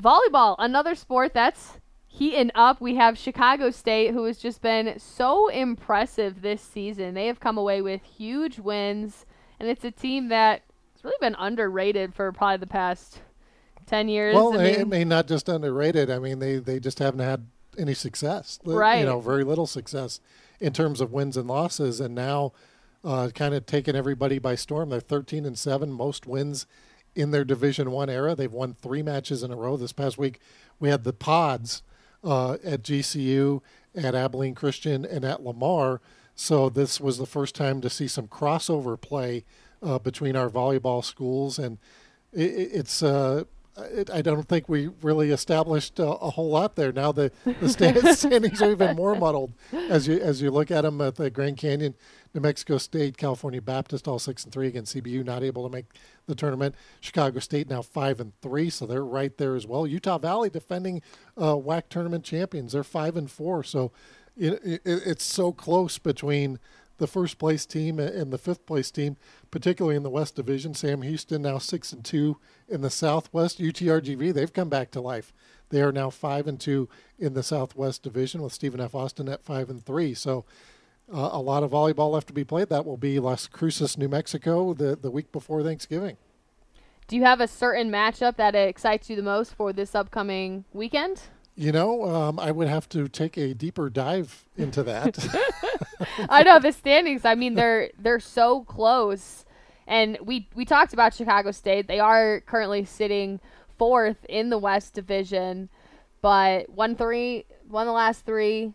[0.00, 2.80] volleyball, another sport that's heating up.
[2.80, 7.14] We have Chicago State who has just been so impressive this season.
[7.14, 9.26] They have come away with huge wins
[9.58, 10.62] and it's a team that
[10.94, 13.20] has really been underrated for probably the past
[13.86, 14.34] 10 years.
[14.34, 16.10] Well, I mean, I mean, not just underrated.
[16.10, 17.46] I mean, they, they just haven't had
[17.78, 18.58] any success.
[18.64, 19.00] Right.
[19.00, 20.20] You know, very little success
[20.60, 22.00] in terms of wins and losses.
[22.00, 22.52] And now
[23.04, 24.90] uh, kind of taken everybody by storm.
[24.90, 26.66] They're 13 and 7, most wins
[27.14, 28.34] in their Division One era.
[28.34, 29.76] They've won three matches in a row.
[29.76, 30.40] This past week,
[30.78, 31.82] we had the Pods
[32.26, 33.62] uh, at GCU,
[33.94, 36.00] at Abilene Christian, and at Lamar.
[36.34, 39.44] So this was the first time to see some crossover play
[39.82, 41.78] uh, between our volleyball schools, and
[42.32, 43.44] it, it's uh,
[44.12, 46.92] I don't think we really established a, a whole lot there.
[46.92, 47.68] Now the, the
[48.16, 49.52] standings are even more muddled
[49.90, 51.94] as you as you look at them at the Grand Canyon,
[52.32, 55.86] New Mexico State, California Baptist, all six and three against CBU, not able to make
[56.26, 56.74] the tournament.
[57.00, 59.86] Chicago State now five and three, so they're right there as well.
[59.86, 61.02] Utah Valley defending
[61.36, 63.92] uh, WAC tournament champions, they're five and four, so
[64.36, 66.58] it, it, it's so close between
[66.98, 69.16] the first place team and the fifth place team,
[69.50, 70.74] particularly in the West Division.
[70.74, 73.58] Sam Houston now six and two in the Southwest.
[73.58, 75.32] UTRGV they've come back to life.
[75.70, 78.94] They are now five and two in the Southwest Division with Stephen F.
[78.94, 80.14] Austin at five and three.
[80.14, 80.44] So
[81.12, 82.68] uh, a lot of volleyball left to be played.
[82.68, 86.16] That will be Las Cruces, New Mexico, the the week before Thanksgiving.
[87.08, 91.22] Do you have a certain matchup that excites you the most for this upcoming weekend?
[91.56, 95.18] You know, um, I would have to take a deeper dive into that.
[96.28, 97.24] I know the standings.
[97.24, 99.46] I mean, they're they're so close,
[99.86, 101.88] and we we talked about Chicago State.
[101.88, 103.40] They are currently sitting
[103.78, 105.70] fourth in the West Division,
[106.20, 108.74] but won three, won the last three,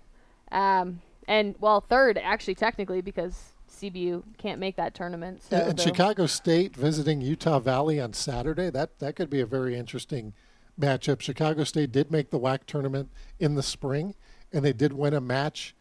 [0.52, 5.44] um, and well, third actually technically because CBU can't make that tournament.
[5.44, 8.70] So and Chicago State visiting Utah Valley on Saturday.
[8.70, 10.34] That that could be a very interesting
[10.82, 11.22] matchup.
[11.22, 14.15] Chicago State did make the WAC tournament in the spring,
[14.52, 15.76] and they did win a match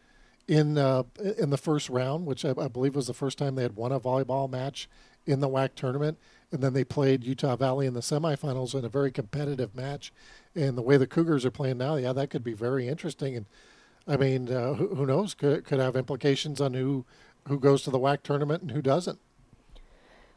[0.47, 1.03] in uh,
[1.37, 3.91] in the first round, which I, I, believe was the first time they had won
[3.91, 4.89] a volleyball match
[5.25, 6.17] in the WAC tournament.
[6.51, 10.11] And then they played Utah Valley in the semifinals in a very competitive match.
[10.53, 13.37] And the way the Cougars are playing now, yeah, that could be very interesting.
[13.37, 13.45] And
[14.07, 15.33] I mean, uh, who, who knows?
[15.33, 17.05] Could could have implications on who
[17.47, 19.19] who goes to the WAC tournament and who doesn't.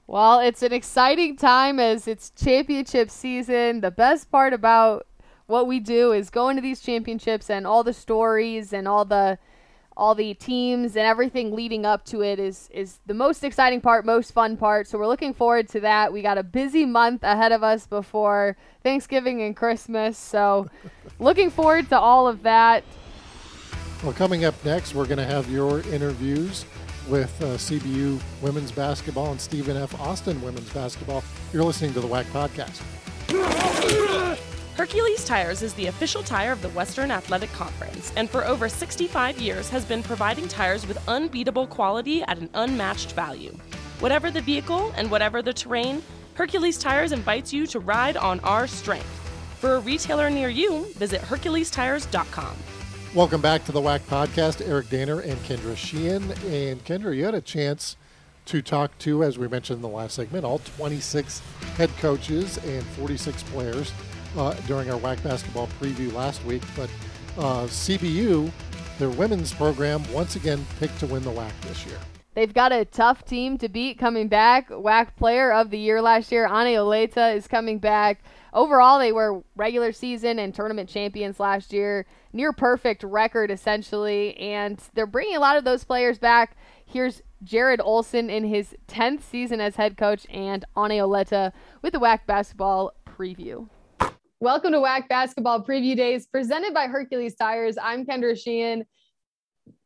[0.06, 3.80] Well, it's an exciting time as it's championship season.
[3.80, 5.06] The best part about
[5.46, 9.38] what we do is going to these championships and all the stories and all the
[9.96, 14.04] all the teams and everything leading up to it is is the most exciting part,
[14.04, 14.88] most fun part.
[14.88, 16.12] So we're looking forward to that.
[16.12, 20.18] We got a busy month ahead of us before Thanksgiving and Christmas.
[20.18, 20.68] So
[21.18, 22.84] looking forward to all of that.
[24.02, 26.66] Well, coming up next, we're going to have your interviews
[27.08, 29.98] with uh, CBU women's basketball and Stephen F.
[30.00, 31.22] Austin women's basketball.
[31.52, 32.82] You're listening to the WAC podcast.
[34.76, 39.40] Hercules Tires is the official tire of the Western Athletic Conference and for over 65
[39.40, 43.56] years has been providing tires with unbeatable quality at an unmatched value.
[44.00, 46.02] Whatever the vehicle and whatever the terrain,
[46.34, 49.06] Hercules Tires invites you to ride on our strength.
[49.60, 52.56] For a retailer near you, visit HerculesTires.com.
[53.14, 54.60] Welcome back to the WAC podcast.
[54.68, 56.32] Eric Danner and Kendra Sheehan.
[56.52, 57.96] And Kendra, you had a chance
[58.46, 61.38] to talk to, as we mentioned in the last segment, all 26
[61.76, 63.92] head coaches and 46 players
[64.36, 66.62] uh, during our WAC basketball preview last week.
[66.74, 66.90] But
[67.38, 68.50] uh, CBU,
[68.98, 71.98] their women's program, once again picked to win the WAC this year.
[72.34, 74.70] They've got a tough team to beat coming back.
[74.70, 78.24] WAC player of the year last year, Ane Olaeta, is coming back.
[78.54, 84.80] Overall, they were regular season and tournament champions last year, near perfect record essentially, and
[84.94, 86.56] they're bringing a lot of those players back.
[86.86, 91.98] Here's Jarrod Olson in his 10th season as head coach and Ane Olaeta with the
[91.98, 93.68] WAC basketball preview.
[94.38, 97.76] Welcome to WAC Basketball Preview Days presented by Hercules Tires.
[97.80, 98.84] I'm Kendra Sheehan.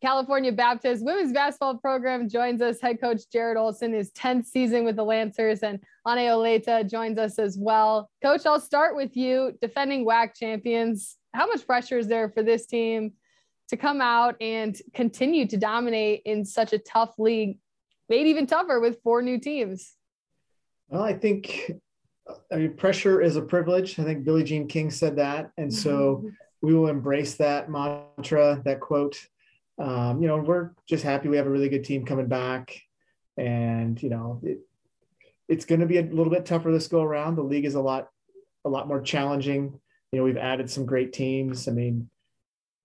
[0.00, 2.80] California Baptist women's basketball program joins us.
[2.80, 7.38] Head coach Jarrod Olson, his 10th season with the Lancers, and Ane Olaeta joins us
[7.38, 8.08] as well.
[8.22, 9.52] Coach, I'll start with you.
[9.60, 13.12] Defending WAC champions, how much pressure is there for this team
[13.68, 17.58] to come out and continue to dominate in such a tough league,
[18.08, 19.94] made even tougher with four new teams?
[20.88, 21.72] Well, I think
[22.52, 23.98] I mean pressure is a privilege.
[23.98, 26.30] I think Billie Jean King said that, and so
[26.62, 29.18] we will embrace that mantra, that quote
[29.78, 32.80] um, you know, we're just happy we have a really good team coming back.
[33.36, 34.60] And, you know, it,
[35.48, 37.36] it's going to be a little bit tougher this go around.
[37.36, 38.08] The league is a lot,
[38.64, 39.78] a lot more challenging.
[40.12, 41.68] You know, we've added some great teams.
[41.68, 42.10] I mean,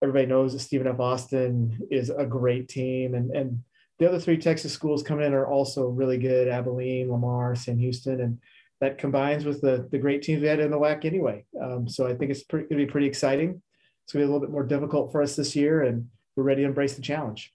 [0.03, 0.99] everybody knows that Stephen F.
[0.99, 3.15] Austin is a great team.
[3.15, 3.63] And, and
[3.97, 8.21] the other three Texas schools coming in are also really good Abilene, Lamar, Sam Houston.
[8.21, 8.39] And
[8.81, 11.45] that combines with the, the great teams we had in the WAC anyway.
[11.59, 13.61] Um, so I think it's going to be pretty exciting.
[14.03, 15.83] It's going to be a little bit more difficult for us this year.
[15.83, 17.53] And, we're ready to embrace the challenge.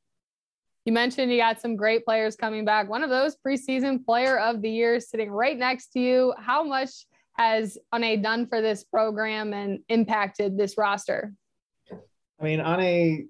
[0.85, 2.89] You mentioned you got some great players coming back.
[2.89, 6.35] One of those preseason player of the year sitting right next to you.
[6.39, 6.91] How much
[7.37, 11.35] has Ane done for this program and impacted this roster?
[11.93, 13.29] I mean, Ane,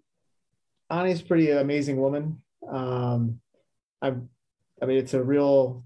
[0.91, 2.41] Ane's pretty amazing woman.
[2.71, 3.41] Um,
[4.01, 4.13] I,
[4.81, 5.85] I mean, it's a real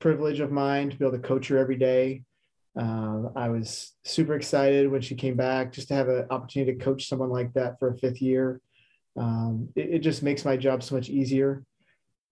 [0.00, 2.24] privilege of mine to be able to coach her every day.
[2.76, 6.84] Uh, I was super excited when she came back just to have an opportunity to
[6.84, 8.60] coach someone like that for a fifth year
[9.16, 11.64] um, it, it, just makes my job so much easier.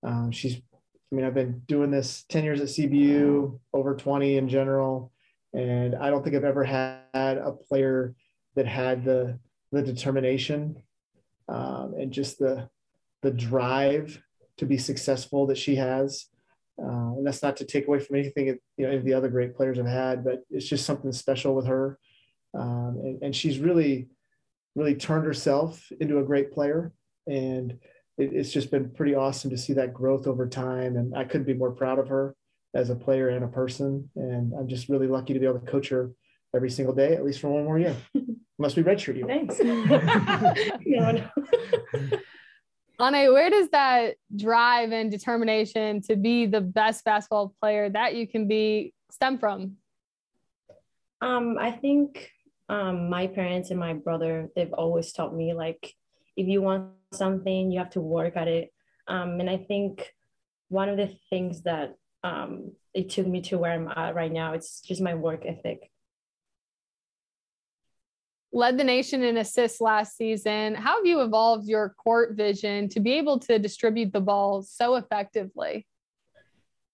[0.02, 4.48] Um, she's, I mean, I've been doing this 10 years at CBU, over 20 in
[4.48, 5.12] general.
[5.52, 8.14] And I don't think I've ever had a player
[8.56, 9.38] that had the,
[9.72, 10.82] the determination
[11.48, 12.68] um, and just the,
[13.22, 14.22] the drive
[14.58, 16.26] to be successful that she has.
[16.80, 19.28] Uh, and that's not to take away from anything you know any of the other
[19.28, 21.98] great players I've had, but it's just something special with her.
[22.54, 24.08] Um, and, and she's really
[24.74, 26.92] really turned herself into a great player.
[27.26, 27.72] And
[28.18, 30.96] it, it's just been pretty awesome to see that growth over time.
[30.96, 32.34] And I couldn't be more proud of her
[32.74, 34.08] as a player and a person.
[34.16, 36.12] And I'm just really lucky to be able to coach her
[36.54, 37.96] every single day, at least for one more year.
[38.58, 39.26] Must be redshirt you.
[39.26, 39.58] Thanks.
[40.86, 41.30] no, no.
[43.00, 48.28] Ane, where does that drive and determination to be the best basketball player that you
[48.28, 49.76] can be stem from?
[51.22, 52.30] Um, I think
[52.70, 55.92] um, my parents and my brother, they've always taught me like,
[56.36, 58.72] if you want something, you have to work at it.
[59.08, 60.14] Um, and I think
[60.68, 64.52] one of the things that um, it took me to where I'm at right now,
[64.52, 65.90] it's just my work ethic.
[68.52, 70.76] Led the nation in assists last season.
[70.76, 74.94] How have you evolved your court vision to be able to distribute the ball so
[74.94, 75.88] effectively?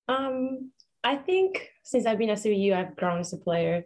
[0.09, 0.71] Um,
[1.05, 3.85] I think since I've been at CBU, I've grown as a player.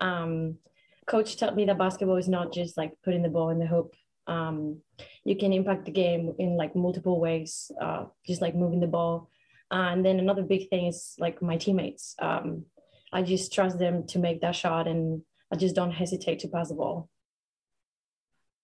[0.00, 0.58] Um,
[1.06, 3.94] coach taught me that basketball is not just like putting the ball in the hoop.
[4.26, 4.80] Um,
[5.24, 9.30] you can impact the game in like multiple ways, uh, just like moving the ball.
[9.70, 12.14] And then another big thing is like my teammates.
[12.18, 12.66] Um,
[13.12, 16.68] I just trust them to make that shot and I just don't hesitate to pass
[16.68, 17.08] the ball.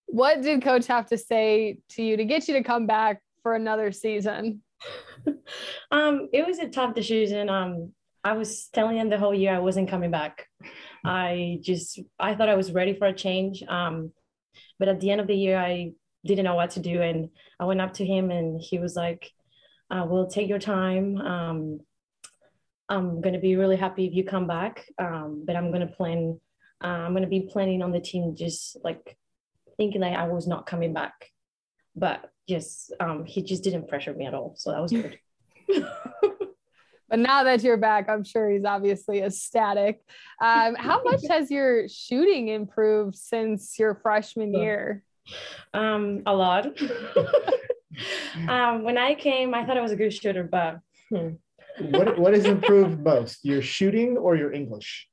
[0.05, 3.53] What did coach have to say to you to get you to come back for
[3.53, 4.61] another season?
[5.91, 7.49] um, it was a tough decision.
[7.49, 10.47] Um, I was telling him the whole year I wasn't coming back.
[11.05, 13.63] I just I thought I was ready for a change.
[13.67, 14.11] Um,
[14.77, 15.91] but at the end of the year, I
[16.25, 19.31] didn't know what to do, and I went up to him, and he was like,
[19.89, 21.17] uh, "We'll take your time.
[21.17, 21.79] Um,
[22.89, 26.39] I'm gonna be really happy if you come back, um, but I'm gonna plan.
[26.83, 29.17] Uh, I'm gonna be planning on the team, just like
[29.77, 31.13] thinking that I was not coming back,
[31.95, 35.19] but just um, he just didn't pressure me at all, so that was good."
[37.09, 40.01] But now that you're back, I'm sure he's obviously ecstatic.
[40.41, 45.03] Um, how much has your shooting improved since your freshman year?
[45.73, 46.67] Um, a lot.
[48.47, 51.29] um, when I came, I thought I was a good shooter, but hmm.
[51.79, 55.07] what what has improved most, your shooting or your English?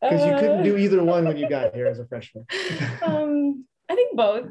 [0.00, 2.46] Because you couldn't do either one when you got here as a freshman.
[3.02, 4.46] um, I think both.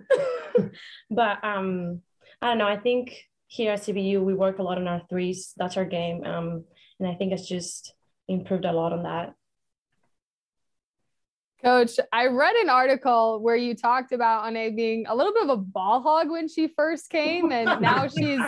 [1.10, 2.02] but um,
[2.42, 2.68] I don't know.
[2.68, 3.16] I think
[3.48, 5.54] here at CBU we work a lot on our threes.
[5.58, 6.24] That's our game.
[6.24, 6.66] Um,
[7.00, 7.94] and I think it's just
[8.28, 9.34] improved a lot on that.
[11.64, 15.50] Coach, I read an article where you talked about Ane being a little bit of
[15.50, 18.40] a ball hog when she first came, and now she's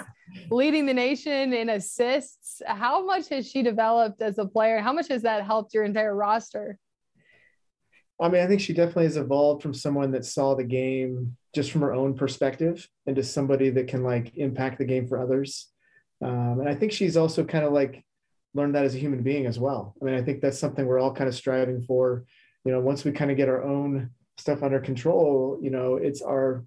[0.49, 2.61] leading the nation in assists.
[2.65, 4.79] How much has she developed as a player?
[4.79, 6.77] How much has that helped your entire roster?
[8.21, 11.71] I mean, I think she definitely has evolved from someone that saw the game just
[11.71, 15.67] from her own perspective into somebody that can like impact the game for others.
[16.23, 18.05] Um, and I think she's also kind of like
[18.53, 19.95] learned that as a human being as well.
[20.01, 22.25] I mean, I think that's something we're all kind of striving for.
[22.65, 26.21] You know, once we kind of get our own stuff under control, you know, it's
[26.21, 26.65] our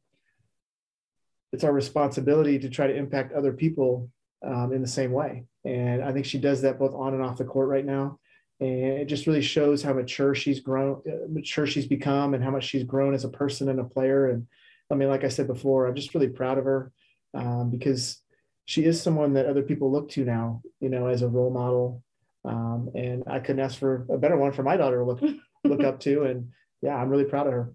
[1.52, 4.10] it's our responsibility to try to impact other people
[4.44, 5.44] um, in the same way.
[5.64, 8.18] And I think she does that both on and off the court right now
[8.60, 12.50] and it just really shows how mature she's grown uh, mature she's become and how
[12.50, 14.46] much she's grown as a person and a player and
[14.90, 16.92] i mean like i said before i'm just really proud of her
[17.34, 18.22] um, because
[18.64, 22.02] she is someone that other people look to now you know as a role model
[22.44, 25.20] um, and i couldn't ask for a better one for my daughter to look
[25.64, 26.48] look up to and
[26.82, 27.72] yeah i'm really proud of her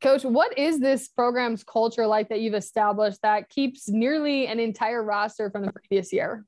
[0.00, 5.02] coach what is this program's culture like that you've established that keeps nearly an entire
[5.02, 6.44] roster from the previous year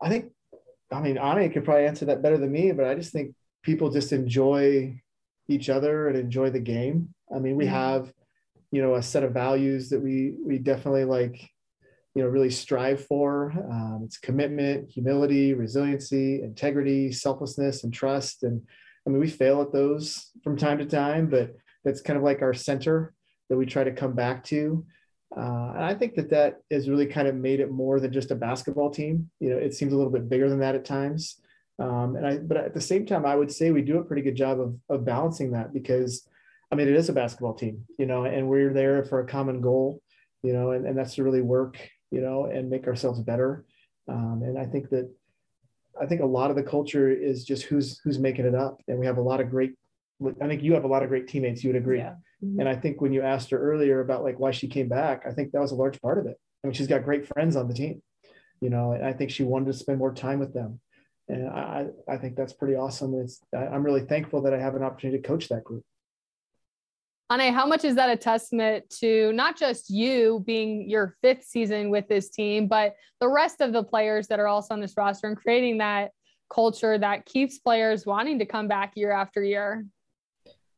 [0.00, 0.30] i think
[0.94, 3.90] I mean, Ane could probably answer that better than me, but I just think people
[3.90, 5.00] just enjoy
[5.48, 7.14] each other and enjoy the game.
[7.34, 7.74] I mean, we mm-hmm.
[7.74, 8.12] have,
[8.74, 11.36] you know, a set of values that we we definitely like,
[12.14, 13.52] you know, really strive for.
[13.52, 18.42] Um, it's commitment, humility, resiliency, integrity, selflessness, and trust.
[18.42, 18.60] And
[19.06, 22.42] I mean, we fail at those from time to time, but that's kind of like
[22.42, 23.14] our center
[23.48, 24.84] that we try to come back to.
[25.36, 28.32] Uh, and I think that that has really kind of made it more than just
[28.32, 29.30] a basketball team.
[29.38, 31.40] You know, it seems a little bit bigger than that at times.
[31.78, 34.22] Um, and I, but at the same time, I would say we do a pretty
[34.22, 36.26] good job of, of balancing that because,
[36.74, 39.60] I mean, it is a basketball team, you know, and we're there for a common
[39.60, 40.02] goal,
[40.42, 41.78] you know, and, and that's to really work,
[42.10, 43.64] you know, and make ourselves better.
[44.08, 45.08] Um, and I think that,
[46.02, 48.98] I think a lot of the culture is just who's who's making it up, and
[48.98, 49.74] we have a lot of great.
[50.42, 51.62] I think you have a lot of great teammates.
[51.62, 51.98] You would agree.
[51.98, 52.16] Yeah.
[52.44, 52.58] Mm-hmm.
[52.58, 55.32] And I think when you asked her earlier about like why she came back, I
[55.32, 56.36] think that was a large part of it.
[56.62, 58.02] I mean, she's got great friends on the team,
[58.60, 60.80] you know, and I think she wanted to spend more time with them.
[61.28, 63.14] And I, I think that's pretty awesome.
[63.14, 65.84] It's, I'm really thankful that I have an opportunity to coach that group.
[67.32, 71.88] Ane, how much is that a testament to not just you being your fifth season
[71.88, 75.28] with this team, but the rest of the players that are also on this roster
[75.28, 76.10] and creating that
[76.52, 79.86] culture that keeps players wanting to come back year after year?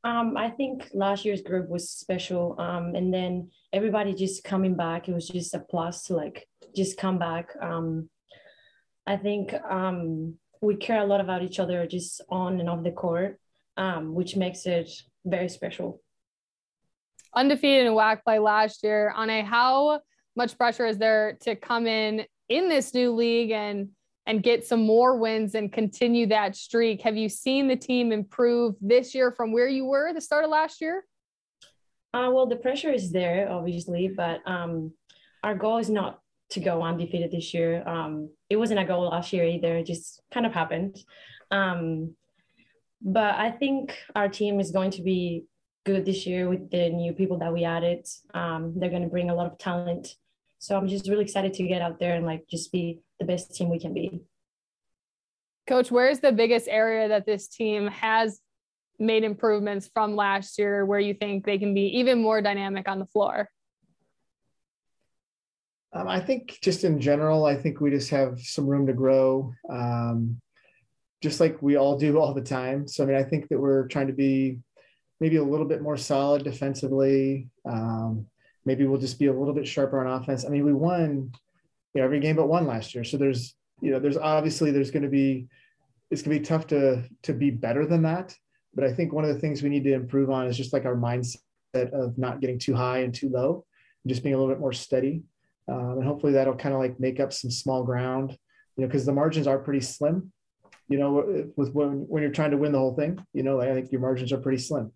[0.05, 2.55] Um, I think last year's group was special.
[2.61, 6.97] Um, and then everybody just coming back, it was just a plus to like just
[6.97, 7.51] come back.
[7.61, 8.09] Um,
[9.05, 12.93] I think um, we care a lot about each other just on and off the
[12.93, 13.41] court,
[13.77, 14.91] um, which makes it
[15.25, 16.01] very special.
[17.37, 19.13] Undefeated in WAC play last year.
[19.17, 20.01] Ane, how
[20.35, 23.91] much pressure is there to come in in this new league and
[24.27, 27.03] and get some more wins and continue that streak.
[27.03, 30.45] Have you seen the team improve this year from where you were at the start
[30.45, 31.05] of last year?
[32.13, 34.93] Uh, well, the pressure is there, obviously, but um,
[35.45, 36.21] our goal is not
[36.51, 37.87] to go undefeated this year.
[37.87, 40.99] Um, it wasn't a goal last year either; it just kind of happened.
[41.51, 42.17] Um,
[43.03, 45.45] but I think our team is going to be
[45.87, 48.07] good this year with the new people that we added.
[48.35, 50.09] Um, they're going to bring a lot of talent.
[50.59, 53.55] So I'm just really excited to get out there and like just be the best
[53.55, 54.21] team we can be.
[55.67, 58.41] Coach, where's the biggest area that this team has
[58.99, 62.99] made improvements from last year where you think they can be even more dynamic on
[62.99, 63.49] the floor?
[65.93, 69.53] Um, I think just in general, I think we just have some room to grow,
[69.71, 70.41] um,
[71.23, 72.87] just like we all do all the time.
[72.89, 74.59] So, I mean, I think that we're trying to be
[75.21, 77.49] maybe a little bit more solid defensively.
[77.65, 78.27] Um,
[78.65, 80.45] maybe we'll just be a little bit sharper on offense.
[80.45, 81.33] I mean, we won
[81.97, 83.05] you know, every game but one last year.
[83.05, 85.49] So there's, you know, there's obviously there's going to be,
[86.11, 88.37] it's going to be tough to to be better than that.
[88.75, 90.85] But I think one of the things we need to improve on is just like
[90.85, 93.65] our mindset of not getting too high and too low,
[94.05, 95.23] and just being a little bit more steady.
[95.69, 98.37] Um, and hopefully that'll kind of like make up some small ground,
[98.77, 100.33] you know, because the margins are pretty slim.
[100.89, 103.73] You know, with when when you're trying to win the whole thing, you know, I
[103.73, 104.93] think your margins are pretty slim.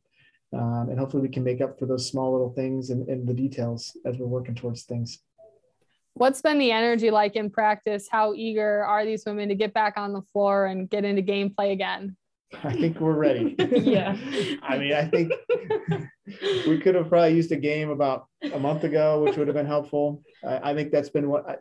[0.52, 3.34] Um, and hopefully we can make up for those small little things and, and the
[3.34, 5.20] details as we're working towards things.
[6.14, 8.08] What's been the energy like in practice?
[8.10, 11.72] How eager are these women to get back on the floor and get into gameplay
[11.72, 12.16] again?
[12.64, 13.54] I think we're ready.
[13.70, 14.16] yeah.
[14.62, 15.32] I mean, I think
[16.66, 19.66] we could have probably used a game about a month ago, which would have been
[19.66, 20.22] helpful.
[20.44, 21.56] I, I think that's been what I,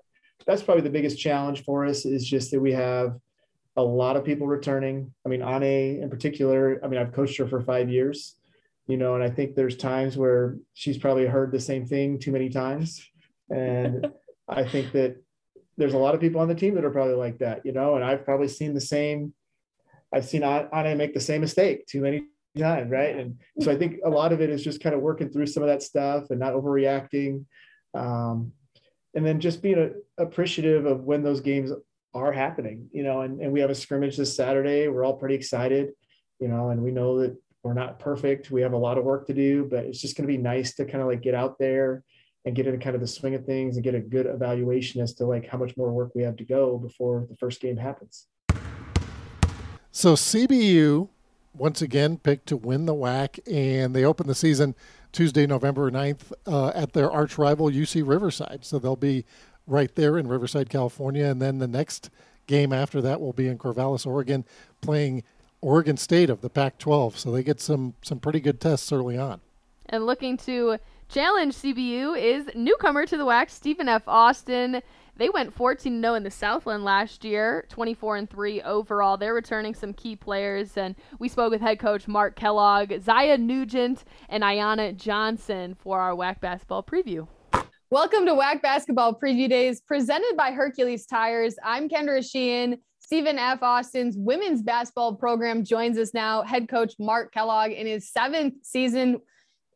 [0.48, 3.18] that's probably the biggest challenge for us is just that we have
[3.78, 5.14] a lot of people returning.
[5.26, 8.36] I mean, Ane in particular, I mean, I've coached her for five years,
[8.90, 12.32] you know, and I think there's times where she's probably heard the same thing too
[12.32, 13.00] many times.
[13.52, 14.12] And
[14.50, 15.16] I think that
[15.78, 17.96] there's a lot of people on the team that are probably like that, you know,
[17.96, 19.32] and I've probably seen the same.
[20.12, 22.24] I've seen Ane make the same mistake too many
[22.58, 23.16] times, right?
[23.16, 25.62] And so I think a lot of it is just kind of working through some
[25.62, 27.46] of that stuff and not overreacting,
[27.94, 28.52] um,
[29.14, 31.72] and then just being a, appreciative of when those games
[32.16, 33.22] are happening, you know.
[33.22, 34.88] And, and we have a scrimmage this Saturday.
[34.88, 35.92] We're all pretty excited.
[36.40, 38.52] you know, and we know that we're not perfect.
[38.52, 40.76] We have a lot of work to do, but it's just going to be nice
[40.76, 42.04] to kind of like get out there
[42.46, 45.14] and get into kind of the swing of things and get a good evaluation as
[45.16, 48.28] to like how much more work we have to go before the first game happens.
[49.92, 51.10] So CBU
[51.54, 54.76] once again picked to win the WAC, and they open the season
[55.12, 58.64] Tuesday, November 9th uh, at their arch rival UC Riverside.
[58.64, 59.26] So they'll be
[59.68, 62.10] right there in Riverside, California, and then the next
[62.48, 64.46] game after that will be in Corvallis, Oregon,
[64.82, 65.24] playing
[65.62, 67.18] Oregon State of the Pac-12.
[67.18, 69.42] So they get some some pretty good tests early on.
[69.88, 70.78] And looking to
[71.10, 74.04] challenge CBU is newcomer to the WAC, Stephen F.
[74.08, 74.82] Austin.
[75.18, 79.18] They went 14 0 in the Southland last year, 24 and 3 overall.
[79.18, 84.06] They're returning some key players, and we spoke with head coach Mark Kellogg, Zya Nugent,
[84.30, 87.28] and Ayana Johnson for our WAC basketball preview.
[87.92, 91.56] Welcome to WAC Basketball Preview Days, presented by Hercules Tires.
[91.64, 92.78] I'm Kendra Sheehan.
[93.10, 93.64] Stephen F.
[93.64, 96.44] Austin's women's basketball program joins us now.
[96.44, 99.20] Head coach Mark Kellogg in his seventh season,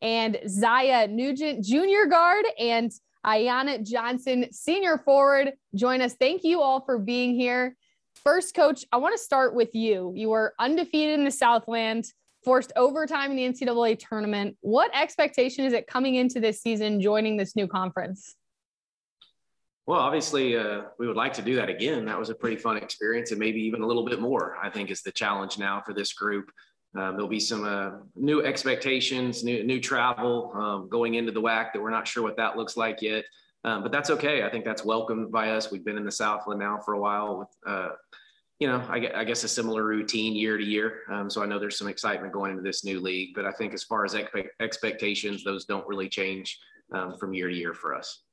[0.00, 2.92] and Zya Nugent, junior guard, and
[3.26, 6.14] Ayana Johnson, senior forward, join us.
[6.14, 7.76] Thank you all for being here.
[8.22, 10.12] First, coach, I want to start with you.
[10.14, 12.04] You were undefeated in the Southland,
[12.44, 14.56] forced overtime in the NCAA tournament.
[14.60, 18.36] What expectation is it coming into this season, joining this new conference?
[19.86, 22.06] Well, obviously, uh, we would like to do that again.
[22.06, 24.56] That was a pretty fun experience, and maybe even a little bit more.
[24.62, 26.50] I think is the challenge now for this group.
[26.96, 31.72] Um, there'll be some uh, new expectations, new new travel um, going into the WAC
[31.72, 33.24] that we're not sure what that looks like yet.
[33.64, 34.42] Um, but that's okay.
[34.42, 35.70] I think that's welcomed by us.
[35.70, 37.90] We've been in the Southland now for a while with, uh,
[38.58, 41.00] you know, I, I, guess a similar routine year to year.
[41.10, 43.30] Um, so I know there's some excitement going into this new league.
[43.34, 44.14] But I think as far as
[44.60, 46.58] expectations, those don't really change
[46.92, 48.23] um, from year to year for us.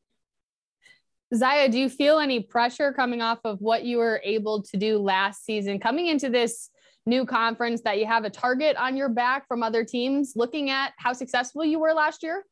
[1.33, 4.97] Zya, do you feel any pressure coming off of what you were able to do
[4.97, 6.69] last season, coming into this
[7.05, 10.93] new conference that you have a target on your back from other teams looking at
[10.97, 12.45] how successful you were last year?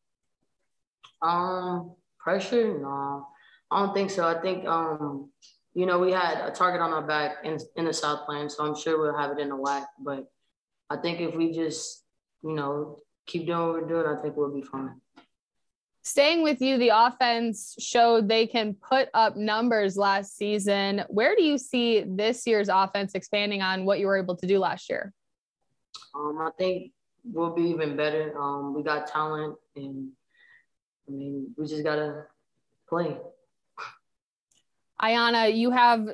[1.21, 2.79] Um, pressure?
[2.79, 3.27] No,
[3.69, 4.25] I don't think so.
[4.25, 5.29] I think, um,
[5.73, 8.65] you know, we had a target on our back in, in the South Southland, so
[8.65, 9.85] I'm sure we'll have it in the WAC.
[9.99, 10.25] But
[10.89, 12.05] I think if we just,
[12.43, 14.95] you know, keep doing what we're doing, I think we'll be fine
[16.09, 21.03] staying with you, the offense showed they can put up numbers last season.
[21.07, 24.59] Where do you see this year's offense expanding on what you were able to do
[24.59, 25.13] last year?
[26.15, 26.91] Um, I think
[27.23, 28.37] we'll be even better.
[28.39, 30.09] Um, we got talent, and
[31.07, 32.25] I mean, we just gotta
[32.87, 33.17] play.
[35.01, 36.09] Ayana, you have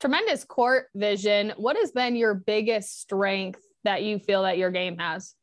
[0.00, 1.52] tremendous court vision.
[1.56, 5.34] What has been your biggest strength that you feel that your game has?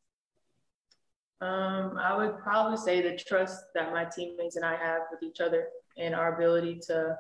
[1.42, 5.42] Um, I would probably say the trust that my teammates and I have with each
[5.42, 5.68] other
[5.98, 7.18] and our ability to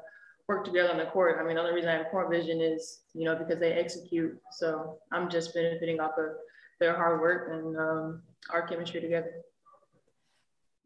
[0.48, 1.38] work together on the court.
[1.40, 4.38] I mean, the only reason I have court vision is, you know, because they execute.
[4.52, 6.36] So I'm just benefiting off of
[6.80, 9.32] their hard work and um, our chemistry together.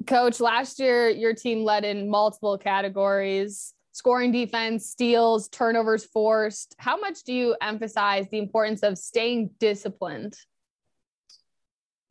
[0.08, 6.76] Coach, last year your team led in multiple categories scoring defense, steals, turnovers forced.
[6.78, 10.36] How much do you emphasize the importance of staying disciplined?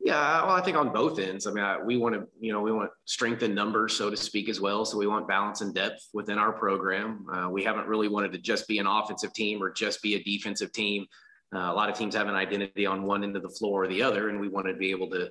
[0.05, 1.47] Yeah, well, I think on both ends.
[1.47, 4.15] I mean, I, we want to, you know, we want strength in numbers, so to
[4.15, 4.85] speak, as well.
[4.85, 7.25] So we want balance and depth within our program.
[7.27, 10.21] Uh, we haven't really wanted to just be an offensive team or just be a
[10.21, 11.07] defensive team.
[11.55, 13.87] Uh, a lot of teams have an identity on one end of the floor or
[13.87, 15.27] the other, and we want to be able to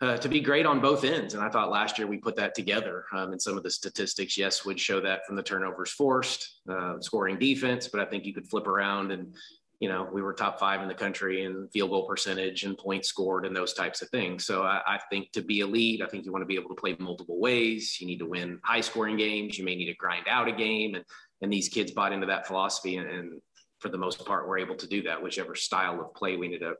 [0.00, 1.34] uh, to be great on both ends.
[1.34, 3.06] And I thought last year we put that together.
[3.12, 7.00] Um, and some of the statistics, yes, would show that from the turnovers forced, uh,
[7.00, 7.88] scoring defense.
[7.88, 9.34] But I think you could flip around and
[9.80, 13.08] you know, we were top five in the country in field goal percentage and points
[13.08, 14.46] scored and those types of things.
[14.46, 16.80] So I, I, think to be elite, I think you want to be able to
[16.80, 18.00] play multiple ways.
[18.00, 19.58] You need to win high scoring games.
[19.58, 20.94] You may need to grind out a game.
[20.94, 21.04] And,
[21.42, 22.96] and these kids bought into that philosophy.
[22.96, 23.40] And, and
[23.80, 26.62] for the most part, we're able to do that, whichever style of play we ended
[26.62, 26.78] up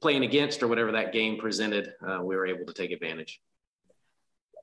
[0.00, 3.40] playing against or whatever that game presented, uh, we were able to take advantage.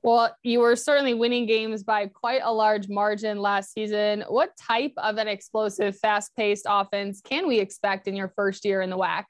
[0.04, 4.22] Well, you were certainly winning games by quite a large margin last season.
[4.28, 8.82] What type of an explosive, fast paced offense can we expect in your first year
[8.82, 9.24] in the WAC?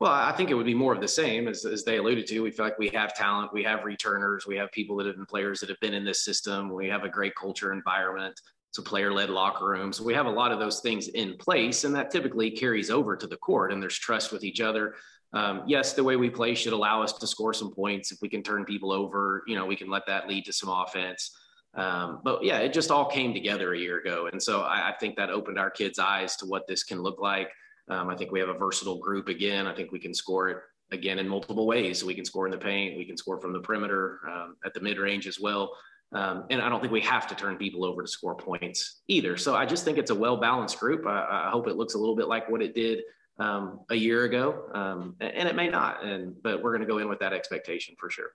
[0.00, 2.40] Well, I think it would be more of the same as, as they alluded to.
[2.40, 5.26] We feel like we have talent, we have returners, we have people that have been
[5.26, 6.74] players that have been in this system.
[6.74, 8.34] We have a great culture environment.
[8.70, 9.92] It's a player led locker room.
[9.92, 13.16] So we have a lot of those things in place, and that typically carries over
[13.16, 13.72] to the court.
[13.72, 14.96] And there's trust with each other
[15.32, 18.10] um, yes, the way we play should allow us to score some points.
[18.10, 20.68] If we can turn people over, you know, we can let that lead to some
[20.68, 21.36] offense.
[21.74, 24.28] Um, but yeah, it just all came together a year ago.
[24.32, 27.20] And so I, I think that opened our kids' eyes to what this can look
[27.20, 27.50] like.
[27.88, 29.66] Um, I think we have a versatile group again.
[29.66, 30.58] I think we can score it
[30.90, 32.04] again in multiple ways.
[32.04, 34.80] We can score in the paint, we can score from the perimeter, um, at the
[34.80, 35.76] mid range as well.
[36.12, 39.36] Um, and I don't think we have to turn people over to score points either.
[39.36, 41.06] So I just think it's a well balanced group.
[41.06, 43.02] I, I, hope it looks a little bit like what it did
[43.40, 46.04] um, a year ago, um, and it may not.
[46.04, 48.30] And but we're going to go in with that expectation for sure.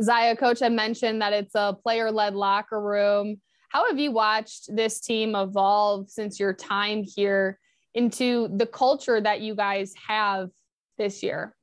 [0.00, 3.40] Zya coach had mentioned that it's a player-led locker room.
[3.68, 7.58] How have you watched this team evolve since your time here
[7.94, 10.50] into the culture that you guys have
[10.98, 11.54] this year?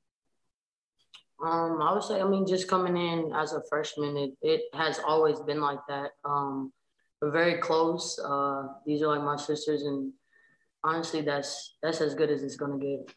[1.43, 4.99] Um, I would say, I mean, just coming in as a freshman, it, it has
[5.05, 6.11] always been like that.
[6.25, 6.71] Um,
[7.21, 8.19] we're very close.
[8.19, 10.11] Uh, these are like my sisters, and
[10.83, 13.13] honestly, that's that's as good as it's gonna get.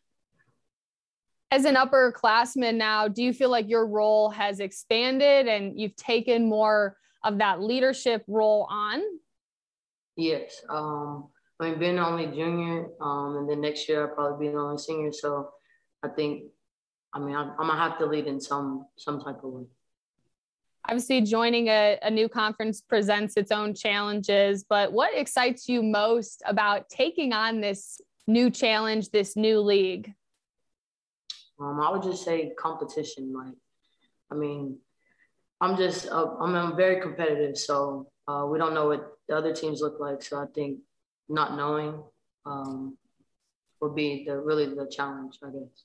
[1.50, 6.48] As an upperclassman now, do you feel like your role has expanded and you've taken
[6.48, 9.00] more of that leadership role on?
[10.16, 10.62] Yes.
[10.68, 11.28] Um,
[11.60, 14.78] I mean, being only junior, um, and then next year I'll probably be the only
[14.78, 15.12] senior.
[15.12, 15.50] So
[16.02, 16.44] I think,
[17.14, 19.64] I mean, I'm, I'm, gonna have to lead in some some type of way.
[20.88, 26.42] Obviously, joining a, a new conference presents its own challenges, but what excites you most
[26.46, 30.14] about taking on this new challenge, this new league?
[31.60, 33.32] Um, I would just say competition.
[33.32, 33.54] Like,
[34.30, 34.78] I mean,
[35.60, 37.58] I'm just, uh, I'm, I'm very competitive.
[37.58, 40.22] So uh, we don't know what the other teams look like.
[40.22, 40.78] So I think
[41.28, 42.00] not knowing
[42.44, 42.96] um,
[43.80, 45.84] will be the really the challenge, I guess.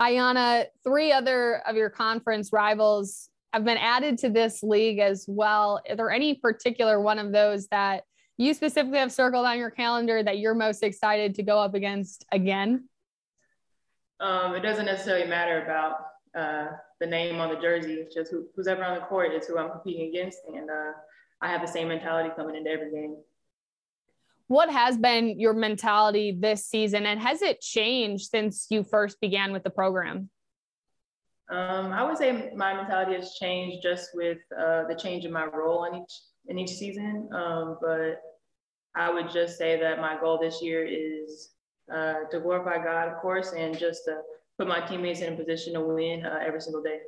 [0.00, 5.80] Ayana, three other of your conference rivals have been added to this league as well.
[5.88, 8.04] Are there any particular one of those that
[8.36, 12.24] you specifically have circled on your calendar that you're most excited to go up against
[12.32, 12.88] again?
[14.20, 15.96] Um, it doesn't necessarily matter about
[16.38, 17.94] uh, the name on the jersey.
[17.94, 20.38] It's just who, who's ever on the court is who I'm competing against.
[20.48, 20.92] And uh,
[21.40, 23.16] I have the same mentality coming into every game.
[24.46, 29.52] What has been your mentality this season and has it changed since you first began
[29.52, 30.28] with the program?
[31.50, 35.46] Um, I would say my mentality has changed just with uh, the change in my
[35.46, 37.28] role in each in each season.
[37.34, 38.20] Um, but
[38.94, 41.50] I would just say that my goal this year is
[41.92, 44.18] uh, to glorify God, of course, and just to
[44.58, 46.98] put my teammates in a position to win uh, every single day.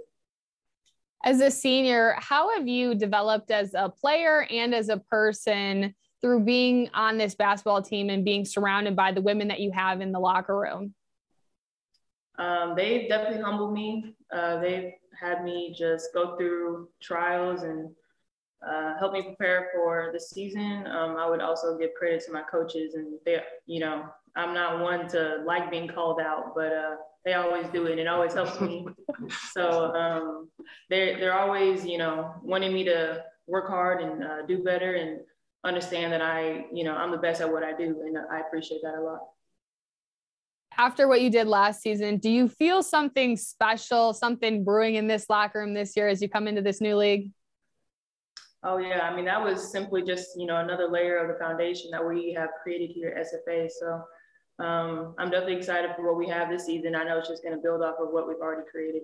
[1.25, 6.41] As a senior, how have you developed as a player and as a person through
[6.41, 10.11] being on this basketball team and being surrounded by the women that you have in
[10.11, 10.95] the locker room?
[12.39, 14.15] Um, they've definitely humbled me.
[14.33, 17.91] Uh, they've had me just go through trials and
[18.67, 20.87] uh, help me prepare for the season.
[20.87, 24.05] Um, I would also give credit to my coaches, and they, you know,
[24.37, 28.01] I'm not one to like being called out, but uh, they always do it and
[28.01, 28.87] it always helps me.
[29.53, 30.49] so um,
[30.89, 35.21] they're, they're always, you know, wanting me to work hard and uh, do better and
[35.65, 38.03] understand that I, you know, I'm the best at what I do.
[38.07, 39.21] And I appreciate that a lot.
[40.83, 45.31] After what you did last season, do you feel something special, something brewing in this
[45.31, 47.31] locker room this year as you come into this new league?
[48.65, 51.89] Oh yeah, I mean that was simply just you know another layer of the foundation
[51.93, 53.69] that we have created here at SFA.
[53.71, 54.03] So
[54.59, 56.97] um, I'm definitely excited for what we have this season.
[56.97, 59.03] I know it's just going to build off of what we've already created.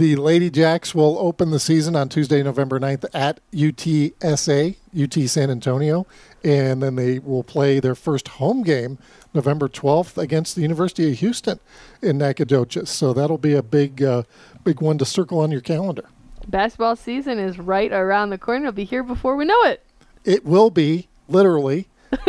[0.00, 5.50] The Lady Jacks will open the season on Tuesday, November 9th at UTSA, UT San
[5.50, 6.06] Antonio,
[6.42, 8.96] and then they will play their first home game
[9.34, 11.60] November 12th against the University of Houston
[12.00, 12.88] in Nacogdoches.
[12.88, 14.22] So that'll be a big, uh,
[14.64, 16.08] big one to circle on your calendar.
[16.48, 18.68] Basketball season is right around the corner.
[18.68, 19.84] It'll be here before we know it.
[20.24, 21.88] It will be, literally.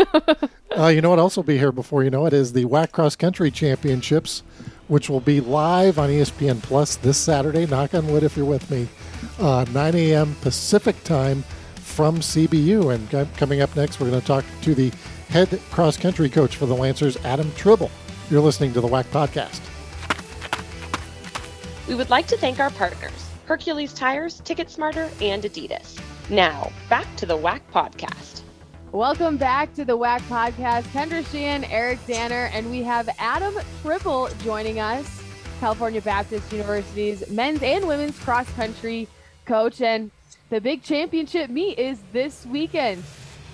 [0.78, 2.92] uh, you know what else will be here before you know it is the WAC
[2.92, 4.44] Cross Country Championships,
[4.92, 7.66] which will be live on ESPN Plus this Saturday.
[7.66, 8.90] Knock on wood if you're with me.
[9.40, 10.36] Uh, 9 a.m.
[10.42, 12.94] Pacific time from CBU.
[12.94, 14.92] And coming up next, we're going to talk to the
[15.30, 17.90] head cross country coach for the Lancers, Adam Tribble.
[18.30, 19.62] You're listening to the WAC Podcast.
[21.88, 26.02] We would like to thank our partners, Hercules Tires, TicketSmarter, and Adidas.
[26.30, 28.41] Now, back to the WAC Podcast.
[28.94, 30.82] Welcome back to the WAC podcast.
[30.92, 35.24] Kendra Sheehan, Eric Danner, and we have Adam Tribble joining us,
[35.62, 39.08] California Baptist University's men's and women's cross country
[39.46, 39.80] coach.
[39.80, 40.12] And
[40.50, 43.02] the big championship meet is this weekend.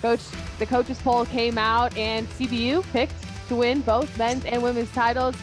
[0.02, 0.22] Coach,
[0.58, 3.14] the coaches poll came out, and CBU picked
[3.50, 5.36] to win both men's and women's titles.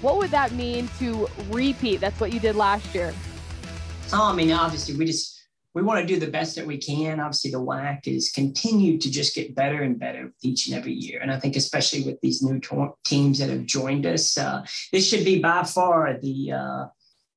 [0.00, 2.00] What would that mean to repeat?
[2.00, 3.14] That's what you did last year.
[4.12, 5.35] Oh, I mean, obviously, we just
[5.76, 7.20] we want to do the best that we can.
[7.20, 11.20] Obviously, the WAC is continued to just get better and better each and every year.
[11.20, 15.06] And I think, especially with these new to- teams that have joined us, uh, this
[15.06, 16.86] should be by far the uh,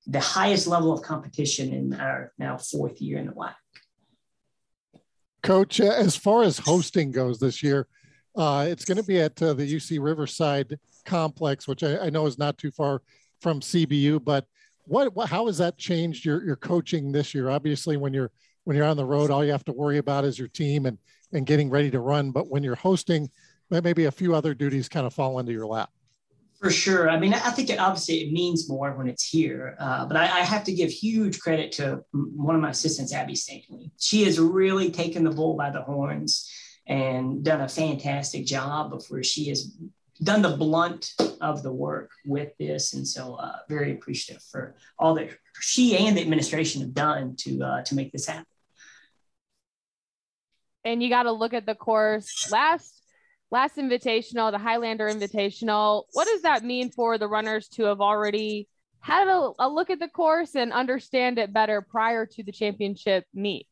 [0.08, 3.56] the highest level of competition in our now fourth year in the WAC.
[5.44, 7.88] Coach, uh, as far as hosting goes this year,
[8.38, 12.26] uh, it's going to be at uh, the UC Riverside complex, which I, I know
[12.26, 13.02] is not too far
[13.42, 14.46] from CBU, but
[14.90, 17.50] what, what how has that changed your your coaching this year?
[17.50, 18.32] Obviously, when you're
[18.64, 20.98] when you're on the road, all you have to worry about is your team and
[21.32, 22.32] and getting ready to run.
[22.32, 23.30] But when you're hosting
[23.70, 25.92] maybe a few other duties kind of fall into your lap.
[26.60, 27.10] For sure.
[27.10, 30.24] I mean, I think it, obviously it means more when it's here, uh, but I,
[30.24, 33.92] I, have to give huge credit to one of my assistants, Abby Stanley.
[33.98, 36.52] She has really taken the bull by the horns
[36.86, 39.72] and done a fantastic job where she has
[40.22, 42.94] done the blunt of the work with this.
[42.94, 45.30] And so uh, very appreciative for all that
[45.62, 48.46] she and the administration have done to, uh, to make this happen.
[50.84, 53.00] And you got to look at the course last
[53.52, 56.04] last invitational, the Highlander Invitational.
[56.14, 58.68] What does that mean for the runners to have already
[59.02, 63.26] had a, a, look at the course and understand it better prior to the championship
[63.34, 63.68] meet?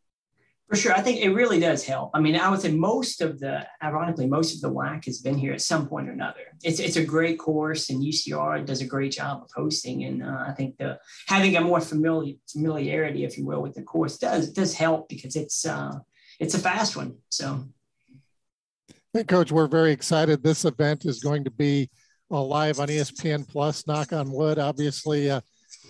[0.70, 0.93] For sure.
[0.93, 2.11] I think it really does help.
[2.13, 5.38] I mean, I would say most of the, ironically, most of the WAC has been
[5.38, 6.41] here at some point or another.
[6.61, 10.03] It's, it's a great course, and UCR does a great job of hosting.
[10.03, 13.84] And uh, I think the having a more familiar familiarity, if you will, with the
[13.84, 15.99] course does does help because it's uh,
[16.38, 17.15] it's a fast one.
[17.30, 17.63] So
[19.13, 20.43] Hey, Coach, we're very excited.
[20.43, 21.89] This event is going to be
[22.30, 23.88] uh, live on ESPN Plus.
[23.88, 24.59] Knock on wood.
[24.59, 25.39] Obviously, uh,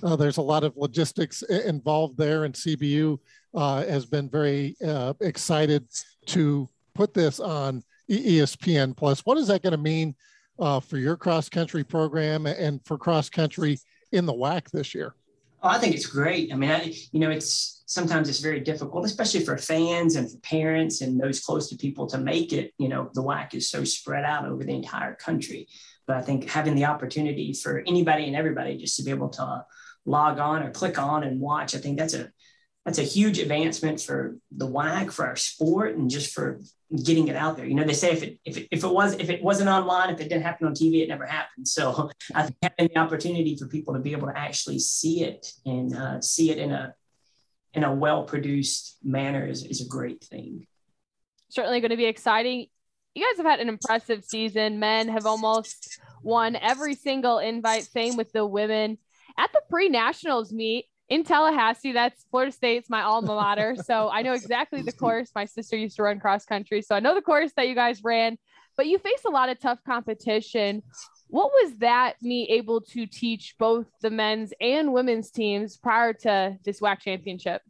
[0.03, 3.17] uh, there's a lot of logistics involved there, and CBU
[3.53, 5.87] uh, has been very uh, excited
[6.27, 9.21] to put this on ESPN Plus.
[9.25, 10.15] What is that going to mean
[10.59, 13.79] uh, for your cross country program and for cross country
[14.11, 15.15] in the WAC this year?
[15.63, 16.53] Oh, I think it's great.
[16.53, 20.37] I mean, I, you know, it's sometimes it's very difficult, especially for fans and for
[20.39, 22.73] parents and those close to people to make it.
[22.77, 25.67] You know, the WAC is so spread out over the entire country.
[26.05, 29.65] But I think having the opportunity for anybody and everybody just to be able to
[30.05, 32.31] log on or click on and watch, I think that's a
[32.88, 36.61] that's a huge advancement for the WAC, for our sport, and just for
[37.03, 37.65] getting it out there.
[37.65, 40.09] You know, they say if it if it, if it was if it wasn't online,
[40.09, 41.67] if it didn't happen on TV, it never happened.
[41.67, 45.51] So I think having the opportunity for people to be able to actually see it
[45.65, 46.93] and uh, see it in a
[47.73, 50.65] in a well produced manner is, is a great thing.
[51.49, 52.67] Certainly going to be exciting.
[53.15, 54.79] You guys have had an impressive season.
[54.79, 57.83] Men have almost won every single invite.
[57.83, 58.97] Same with the women.
[59.38, 61.93] At the pre nationals meet, in Tallahassee.
[61.93, 63.75] That's Florida State's my alma mater.
[63.75, 65.31] so I know exactly the course.
[65.35, 66.81] My sister used to run cross country.
[66.81, 68.37] So I know the course that you guys ran,
[68.75, 70.83] but you face a lot of tough competition.
[71.29, 76.57] What was that me able to teach both the men's and women's teams prior to
[76.63, 77.61] this WAC championship?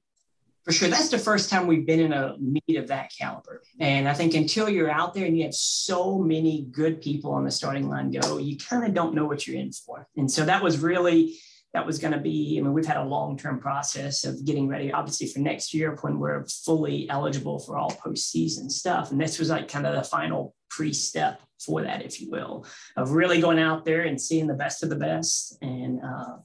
[0.63, 0.89] For sure.
[0.89, 3.63] That's the first time we've been in a meet of that caliber.
[3.79, 7.45] And I think until you're out there and you have so many good people on
[7.45, 10.09] the starting line go, you kind of don't know what you're in for.
[10.17, 11.37] And so that was really
[11.77, 14.67] that was going to be, I mean, we've had a long term process of getting
[14.67, 19.11] ready, obviously, for next year when we're fully eligible for all postseason stuff.
[19.11, 22.65] And this was like kind of the final pre step for that, if you will,
[22.95, 26.37] of really going out there and seeing the best of the best and uh,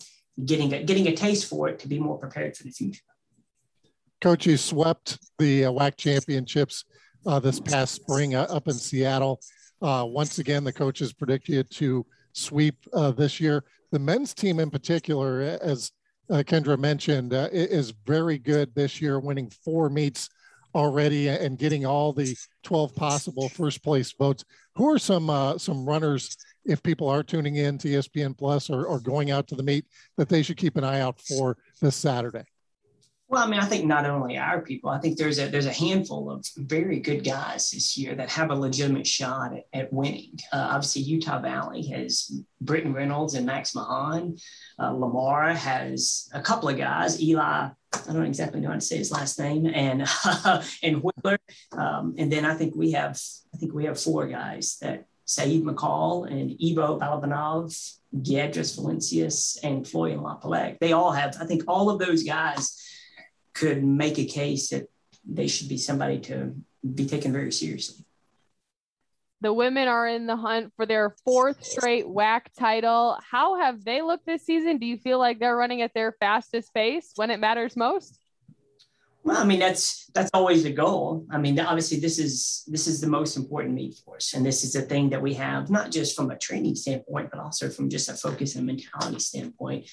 [0.44, 3.00] getting, a, getting a taste for it to be more prepared for the future.
[4.20, 6.84] Coach, you swept the uh, WAC championships
[7.24, 9.40] uh, this past spring uh, up in Seattle.
[9.80, 14.70] Uh, once again, the coaches predicted to sweep uh, this year the men's team in
[14.70, 15.92] particular, as
[16.30, 20.30] uh, Kendra mentioned, uh, is very good this year, winning four meets
[20.74, 24.44] already and getting all the 12 possible first place votes.
[24.76, 28.86] Who are some uh, some runners, if people are tuning in to ESPN Plus or,
[28.86, 29.84] or going out to the meet,
[30.16, 32.44] that they should keep an eye out for this Saturday?
[33.32, 35.72] Well, I mean, I think not only our people, I think there's a there's a
[35.72, 40.38] handful of very good guys this year that have a legitimate shot at, at winning.
[40.52, 42.30] Uh, obviously, Utah Valley has
[42.60, 44.36] Britton Reynolds and Max Mahan.
[44.78, 47.22] Uh, Lamar has a couple of guys.
[47.22, 51.38] Eli, I don't exactly know how to say his last name, and uh, and Whitler.
[51.72, 53.18] Um, and then I think we have
[53.54, 57.72] I think we have four guys that Said Mechaal and Ivo Balabanov,
[58.14, 60.78] Giedrius Valinčius, and Florian Le Pallec.
[60.80, 62.76] They all have, I think all of those guys
[63.54, 64.88] could make a case that
[65.24, 66.54] they should be somebody to
[66.94, 68.04] be taken very seriously.
[69.40, 73.18] The women are in the hunt for their fourth straight WAC title.
[73.28, 74.78] How have they looked this season?
[74.78, 78.18] Do you feel like they're running at their fastest pace when it matters most?
[79.24, 81.26] Well, I mean that's that's always the goal.
[81.30, 84.64] I mean, obviously this is this is the most important meet for us, and this
[84.64, 87.88] is the thing that we have not just from a training standpoint, but also from
[87.88, 89.88] just a focus and mentality standpoint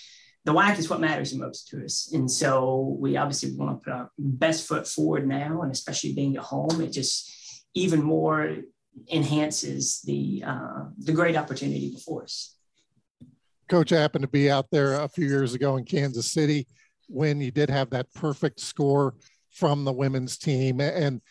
[0.49, 2.09] the WAC is what matters most to us.
[2.11, 6.37] And so we obviously want to put our best foot forward now, and especially being
[6.37, 7.31] at home, it just
[7.75, 8.55] even more
[9.11, 12.55] enhances the uh, the great opportunity before us.
[13.67, 16.65] Coach, I happened to be out there a few years ago in Kansas City
[17.07, 19.13] when you did have that perfect score
[19.51, 21.21] from the women's team, and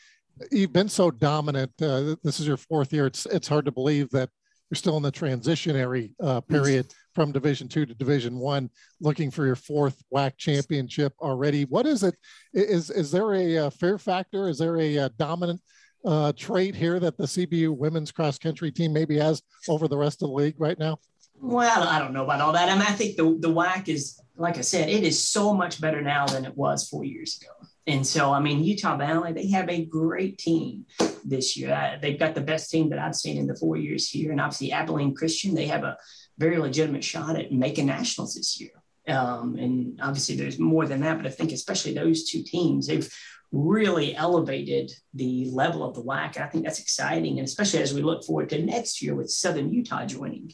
[0.53, 1.73] you've been so dominant.
[1.83, 3.07] Uh, this is your fourth year.
[3.07, 4.31] It's it's hard to believe that
[4.71, 6.87] you're still in the transitionary uh, period
[7.19, 11.65] from Division two to Division one, looking for your fourth WAC championship already.
[11.65, 12.15] What is it?
[12.55, 14.49] Is is there a, uh, fair factor?
[14.49, 15.61] Is there a, a uh, dominant
[16.05, 20.23] uh, trait here that the CBU women's cross country team maybe has over the rest
[20.23, 20.99] of the league right now?
[21.41, 22.69] Well, I don't know about all that.
[22.69, 25.81] I mean, I think the the WAC is, like I said, it is so much
[25.81, 27.51] better now than it was four years ago.
[27.89, 30.85] And so, I mean, Utah Valley, they have a great team
[31.25, 31.73] this year.
[31.75, 34.31] Uh, they've got the best team that I've seen in the four years here.
[34.31, 35.97] And obviously, Abilene Christian, they have a
[36.39, 38.71] very legitimate shot at making nationals this year.
[39.09, 43.11] Um, and obviously, there's more than that, but I think especially those two teams, they've
[43.51, 46.37] really elevated the level of the WAC.
[46.37, 47.39] And I think that's exciting.
[47.39, 50.53] And especially as we look forward to next year with Southern Utah joining.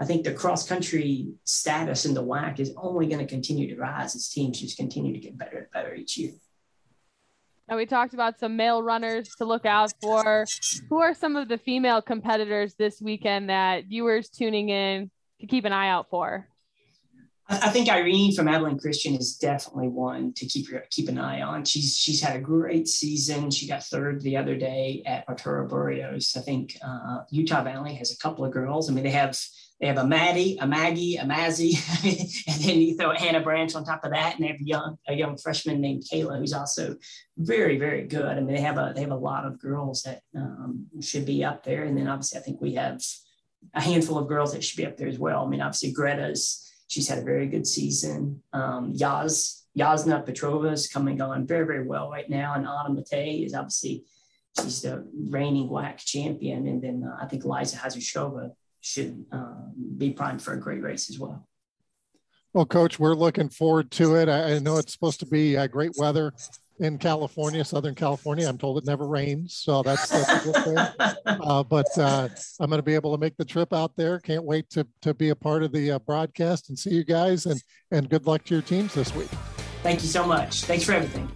[0.00, 3.80] I think the cross country status in the WAC is only going to continue to
[3.80, 6.32] rise as teams just continue to get better and better each year.
[7.68, 10.46] Now we talked about some male runners to look out for.
[10.88, 15.10] Who are some of the female competitors this weekend that viewers tuning in
[15.40, 16.48] to keep an eye out for?
[17.50, 21.40] I think Irene from Abilene Christian is definitely one to keep your, keep an eye
[21.40, 21.64] on.
[21.64, 23.50] She's she's had a great season.
[23.50, 26.36] She got third the other day at Arturo Barrios.
[26.36, 28.90] I think uh, Utah Valley has a couple of girls.
[28.90, 29.38] I mean, they have
[29.80, 31.78] they have a Maddie, a Maggie, a Mazzy,
[32.48, 34.98] and then you throw Hannah Branch on top of that, and they have a young
[35.08, 36.96] a young freshman named Kayla who's also
[37.38, 38.26] very very good.
[38.26, 41.44] I mean, they have a they have a lot of girls that um, should be
[41.44, 43.00] up there, and then obviously I think we have
[43.74, 45.44] a handful of girls that should be up there as well.
[45.44, 48.42] I mean, obviously Greta's she's had a very good season.
[48.52, 53.44] Um, Yaz Yasna Petrova is coming on very very well right now, and Anna Matei
[53.44, 54.04] is obviously
[54.60, 58.50] she's the reigning WAC champion, and then uh, I think Liza Hazushova
[58.80, 61.46] should um, be primed for a great race as well.
[62.54, 64.28] Well, Coach, we're looking forward to it.
[64.28, 66.32] I, I know it's supposed to be uh, great weather
[66.78, 68.48] in California, Southern California.
[68.48, 70.78] I'm told it never rains, so that's, that's a good thing.
[71.40, 74.18] Uh, but uh, I'm going to be able to make the trip out there.
[74.18, 77.46] Can't wait to, to be a part of the uh, broadcast and see you guys.
[77.46, 79.28] And and good luck to your teams this week.
[79.82, 80.64] Thank you so much.
[80.64, 81.30] Thanks for everything.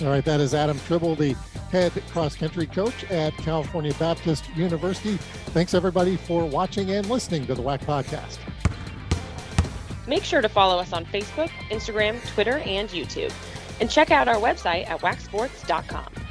[0.00, 1.34] All right, that is Adam Tribble, the
[1.70, 5.16] head cross country coach at California Baptist University.
[5.52, 8.38] Thanks everybody for watching and listening to the WAC podcast.
[10.06, 13.32] Make sure to follow us on Facebook, Instagram, Twitter, and YouTube.
[13.80, 16.23] And check out our website at wacsports.com.